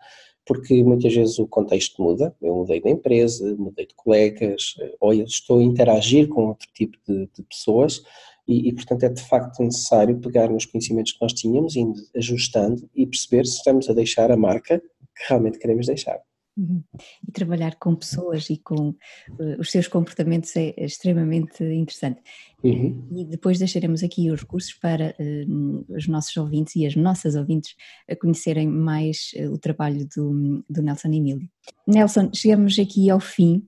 porque 0.46 0.82
muitas 0.84 1.14
vezes 1.14 1.38
o 1.40 1.48
contexto 1.48 2.02
muda, 2.02 2.36
eu 2.42 2.56
mudei 2.56 2.82
de 2.82 2.90
empresa, 2.90 3.56
mudei 3.58 3.86
de 3.86 3.94
colegas, 3.96 4.76
ou 5.00 5.14
eu 5.14 5.26
estou 5.26 5.60
a 5.60 5.64
interagir 5.64 6.28
com 6.30 6.48
outro 6.48 6.68
tipo 6.74 6.98
de, 7.08 7.30
de 7.36 7.44
pessoas 7.44 8.02
e, 8.48 8.70
e, 8.70 8.74
portanto 8.74 9.04
é 9.04 9.10
de 9.10 9.22
facto 9.22 9.62
necessário 9.62 10.18
pegar 10.20 10.50
nos 10.50 10.66
conhecimentos 10.66 11.12
que 11.12 11.22
nós 11.22 11.34
tínhamos, 11.34 11.76
indo 11.76 12.00
ajustando 12.16 12.90
e 12.96 13.06
perceber 13.06 13.46
se 13.46 13.58
estamos 13.58 13.90
a 13.90 13.94
deixar 13.94 14.32
a 14.32 14.38
marca 14.38 14.82
que 15.18 15.30
realmente 15.30 15.60
queremos 15.60 15.88
deixar. 15.88 16.20
Uhum. 16.58 16.84
E 17.28 17.32
trabalhar 17.32 17.76
com 17.76 17.96
pessoas 17.96 18.50
e 18.50 18.58
com 18.58 18.90
uh, 18.90 19.60
os 19.60 19.70
seus 19.70 19.88
comportamentos 19.88 20.56
é 20.56 20.74
extremamente 20.76 21.64
interessante. 21.64 22.20
Uhum. 22.64 23.08
E 23.12 23.26
depois 23.26 23.60
deixaremos 23.60 24.04
aqui 24.04 24.32
os 24.32 24.42
recursos 24.42 24.74
para 24.74 25.16
uh, 25.20 25.86
os 25.96 26.08
nossos 26.08 26.36
ouvintes 26.36 26.76
e 26.76 26.88
as 26.88 26.96
nossas 26.96 27.36
ouvintes 27.36 27.76
a 28.10 28.16
conhecerem 28.16 28.68
mais 28.68 29.32
uh, 29.36 29.52
o 29.52 29.60
trabalho 29.60 30.08
do, 30.16 30.64
do 30.68 30.82
Nelson 30.82 31.10
Emílio. 31.10 31.48
Nelson, 31.86 32.32
chegamos 32.34 32.80
aqui 32.80 33.08
ao 33.10 33.20
fim. 33.20 33.64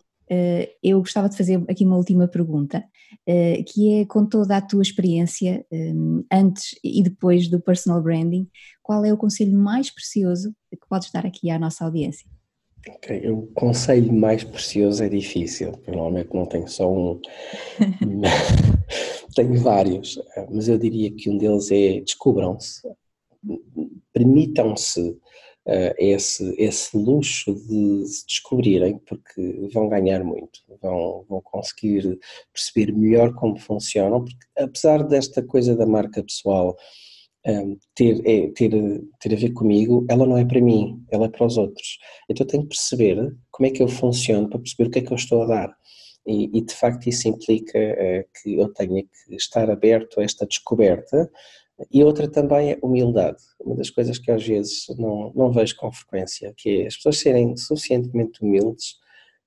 eu 0.81 0.99
gostava 0.99 1.29
de 1.29 1.38
fazer 1.38 1.63
aqui 1.69 1.85
uma 1.85 1.97
última 1.97 2.27
pergunta, 2.27 2.83
que 3.65 3.93
é 3.93 4.05
com 4.05 4.25
toda 4.25 4.57
a 4.57 4.61
tua 4.61 4.81
experiência 4.81 5.65
antes 6.31 6.75
e 6.83 7.01
depois 7.03 7.47
do 7.47 7.59
personal 7.59 8.01
branding, 8.01 8.47
qual 8.81 9.05
é 9.05 9.13
o 9.13 9.17
conselho 9.17 9.57
mais 9.57 9.91
precioso 9.91 10.53
que 10.71 10.87
podes 10.89 11.11
dar 11.11 11.25
aqui 11.25 11.49
à 11.49 11.59
nossa 11.59 11.85
audiência? 11.85 12.27
Okay. 12.97 13.29
O 13.29 13.47
conselho 13.47 14.11
mais 14.13 14.43
precioso 14.43 15.03
é 15.03 15.09
difícil, 15.09 15.73
normalmente 15.85 16.33
não 16.33 16.45
tenho 16.45 16.67
só 16.67 16.91
um, 16.91 17.19
tenho 19.35 19.59
vários, 19.61 20.19
mas 20.49 20.67
eu 20.67 20.77
diria 20.77 21.11
que 21.11 21.29
um 21.29 21.37
deles 21.37 21.69
é 21.71 21.99
descubram-se, 21.99 22.81
permitam-se 24.13 25.17
uh, 25.69 25.93
esse, 25.97 26.55
esse 26.58 26.97
luxo 26.97 27.53
de 27.53 28.05
se 28.08 28.25
descobrirem, 28.25 28.97
porque 28.99 29.69
vão 29.71 29.88
ganhar 29.88 30.23
muito, 30.23 30.60
vão, 30.82 31.25
vão 31.29 31.41
conseguir 31.41 32.19
perceber 32.51 32.91
melhor 32.91 33.34
como 33.36 33.58
funcionam, 33.58 34.23
porque 34.25 34.45
apesar 34.58 35.03
desta 35.03 35.43
coisa 35.43 35.75
da 35.75 35.86
marca 35.86 36.23
pessoal 36.23 36.75
um, 37.47 37.77
ter, 37.95 38.21
é, 38.25 38.51
ter, 38.51 38.71
ter 39.19 39.34
a 39.34 39.38
ver 39.38 39.53
comigo, 39.53 40.05
ela 40.10 40.25
não 40.25 40.38
é 40.38 40.45
para 40.45 40.60
mim, 40.60 41.01
ela 41.12 41.25
é 41.25 41.29
para 41.29 41.45
os 41.45 41.58
outros. 41.58 41.97
Então 42.29 42.43
eu 42.45 42.49
tenho 42.49 42.63
que 42.63 42.69
perceber 42.69 43.36
como 43.51 43.67
é 43.67 43.71
que 43.71 43.82
eu 43.82 43.88
funciono 43.88 44.49
para 44.49 44.60
perceber 44.60 44.88
o 44.89 44.91
que 44.91 44.99
é 44.99 45.01
que 45.01 45.13
eu 45.13 45.17
estou 45.17 45.43
a 45.43 45.47
dar. 45.47 45.77
E, 46.27 46.58
e 46.58 46.62
de 46.62 46.73
facto 46.73 47.08
isso 47.08 47.27
implica 47.27 47.79
uh, 47.79 48.41
que 48.41 48.55
eu 48.55 48.71
tenha 48.73 49.01
que 49.03 49.36
estar 49.36 49.69
aberto 49.69 50.19
a 50.19 50.23
esta 50.23 50.45
descoberta. 50.45 51.29
E 51.91 52.03
outra 52.03 52.27
também 52.27 52.71
é 52.71 52.79
humildade. 52.81 53.37
Uma 53.59 53.75
das 53.75 53.89
coisas 53.89 54.17
que 54.17 54.31
às 54.31 54.45
vezes 54.45 54.85
não, 54.97 55.31
não 55.35 55.51
vejo 55.51 55.75
com 55.77 55.91
frequência, 55.91 56.53
que 56.57 56.81
é 56.81 56.87
as 56.87 56.95
pessoas 56.95 57.19
serem 57.19 57.55
suficientemente 57.55 58.43
humildes 58.43 58.95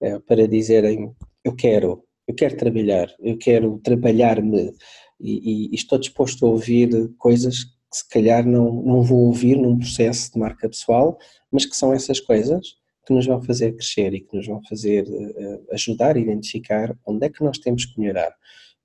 uh, 0.00 0.20
para 0.20 0.48
dizerem 0.48 1.14
eu 1.44 1.54
quero, 1.54 2.04
eu 2.26 2.34
quero 2.34 2.56
trabalhar, 2.56 3.08
eu 3.20 3.36
quero 3.36 3.78
trabalhar-me 3.82 4.72
e, 5.20 5.70
e, 5.70 5.74
estou 5.74 5.98
disposto 5.98 6.46
a 6.46 6.48
ouvir 6.48 6.88
coisas 7.18 7.64
que 7.64 7.96
se 7.98 8.08
calhar 8.08 8.46
não, 8.46 8.72
não 8.82 9.02
vou 9.02 9.26
ouvir 9.26 9.56
num 9.56 9.78
processo 9.78 10.32
de 10.32 10.38
marca 10.38 10.68
pessoal, 10.68 11.18
mas 11.50 11.66
que 11.66 11.76
são 11.76 11.92
essas 11.92 12.18
coisas 12.18 12.76
que 13.06 13.12
nos 13.12 13.26
vão 13.26 13.42
fazer 13.42 13.72
crescer 13.72 14.14
e 14.14 14.20
que 14.20 14.36
nos 14.36 14.46
vão 14.46 14.62
fazer 14.68 15.04
uh, 15.04 15.66
ajudar 15.72 16.16
a 16.16 16.20
identificar 16.20 16.96
onde 17.04 17.26
é 17.26 17.28
que 17.28 17.42
nós 17.44 17.58
temos 17.58 17.84
que 17.84 18.00
melhorar. 18.00 18.32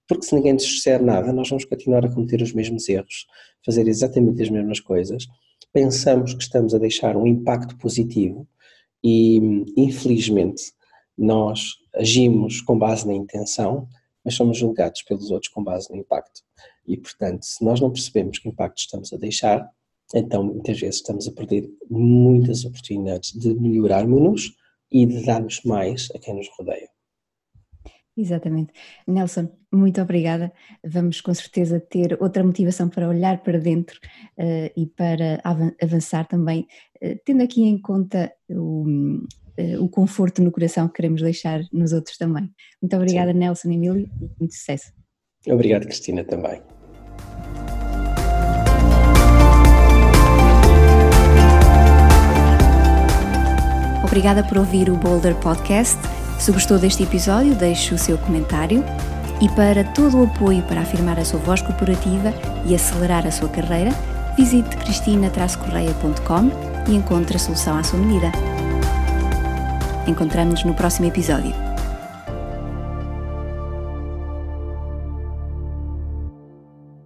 Porque 0.08 0.26
se 0.26 0.36
ninguém 0.36 0.54
nos 0.54 0.66
disser 0.66 1.04
nada, 1.04 1.34
nós 1.34 1.50
vamos 1.50 1.66
continuar 1.66 2.06
a 2.06 2.12
cometer 2.12 2.42
os 2.42 2.54
mesmos 2.54 2.88
erros, 2.88 3.26
fazer 3.66 3.88
exatamente 3.88 4.42
as 4.42 4.50
mesmas 4.50 4.80
coisas. 4.80 5.28
Pensamos 5.74 6.34
que 6.34 6.42
estamos 6.42 6.74
a 6.74 6.78
deixar 6.78 7.18
um 7.18 7.28
impacto 7.28 7.78
positivo 7.78 8.48
e, 9.04 9.38
infelizmente, 9.76 10.72
nós 11.18 11.74
agimos 11.94 12.62
com 12.62 12.78
base 12.78 13.06
na 13.06 13.14
intenção, 13.14 13.88
mas 14.24 14.36
somos 14.36 14.58
julgados 14.58 15.02
pelos 15.02 15.32
outros 15.32 15.52
com 15.52 15.64
base 15.64 15.90
no 15.90 15.98
impacto. 15.98 16.42
E, 16.88 16.96
portanto, 16.96 17.44
se 17.44 17.64
nós 17.64 17.82
não 17.82 17.92
percebemos 17.92 18.40
que 18.40 18.48
impacto 18.48 18.80
estamos 18.80 19.12
a 19.12 19.18
deixar, 19.18 19.70
então 20.14 20.44
muitas 20.44 20.80
vezes 20.80 20.98
estamos 20.98 21.28
a 21.28 21.32
perder 21.32 21.70
muitas 21.90 22.64
oportunidades 22.64 23.34
de 23.34 23.54
melhorarmos-nos 23.56 24.54
e 24.90 25.06
de 25.06 25.26
darmos 25.26 25.62
mais 25.64 26.08
a 26.16 26.20
quem 26.20 26.36
nos 26.36 26.48
rodeia. 26.58 26.90
Exatamente. 28.18 28.74
Nelson, 29.08 29.48
muito 29.72 30.02
obrigada. 30.02 30.52
Vamos 30.84 31.22
com 31.22 31.32
certeza 31.34 31.80
ter 31.80 32.18
outra 32.20 32.44
motivação 32.44 32.90
para 32.90 33.08
olhar 33.08 33.44
para 33.44 33.60
dentro 33.60 34.00
uh, 34.40 34.72
e 34.76 34.88
para 34.88 35.40
avançar 35.80 36.28
também, 36.28 36.68
uh, 37.04 37.20
tendo 37.24 37.44
aqui 37.44 37.62
em 37.62 37.80
conta 37.80 38.34
o, 38.50 38.86
uh, 38.88 39.84
o 39.84 39.88
conforto 39.88 40.42
no 40.42 40.52
coração 40.52 40.88
que 40.88 40.96
queremos 40.96 41.22
deixar 41.22 41.62
nos 41.72 41.94
outros 41.94 42.18
também. 42.18 42.50
Muito 42.82 42.96
obrigada, 42.96 43.32
Sim. 43.32 43.38
Nelson 43.38 43.70
Emílio, 43.70 44.10
e 44.20 44.30
muito 44.40 44.56
sucesso. 44.56 44.92
Obrigado, 45.48 45.86
Cristina, 45.86 46.24
também. 46.24 46.60
Obrigada 54.04 54.44
por 54.44 54.58
ouvir 54.58 54.90
o 54.90 54.96
Boulder 54.96 55.36
Podcast. 55.36 56.17
Se 56.40 56.52
gostou 56.52 56.78
deste 56.78 57.04
episódio, 57.04 57.56
deixe 57.56 57.94
o 57.94 57.98
seu 57.98 58.18
comentário. 58.18 58.84
E 59.42 59.50
para 59.50 59.84
todo 59.84 60.20
o 60.20 60.24
apoio 60.24 60.64
para 60.64 60.82
afirmar 60.82 61.20
a 61.20 61.26
sua 61.26 61.40
voz 61.40 61.62
corporativa 61.62 62.34
e 62.66 62.74
acelerar 62.74 63.28
a 63.28 63.32
sua 63.32 63.50
carreira, 63.50 63.92
visite 64.36 64.76
cristina-correia.com 64.78 66.52
e 66.88 66.96
encontre 66.96 67.38
a 67.38 67.40
solução 67.40 67.78
à 67.78 67.84
sua 67.84 68.00
medida. 68.00 68.32
Encontramos-nos 70.08 70.64
no 70.64 70.74
próximo 70.74 71.08
episódio. 71.08 71.67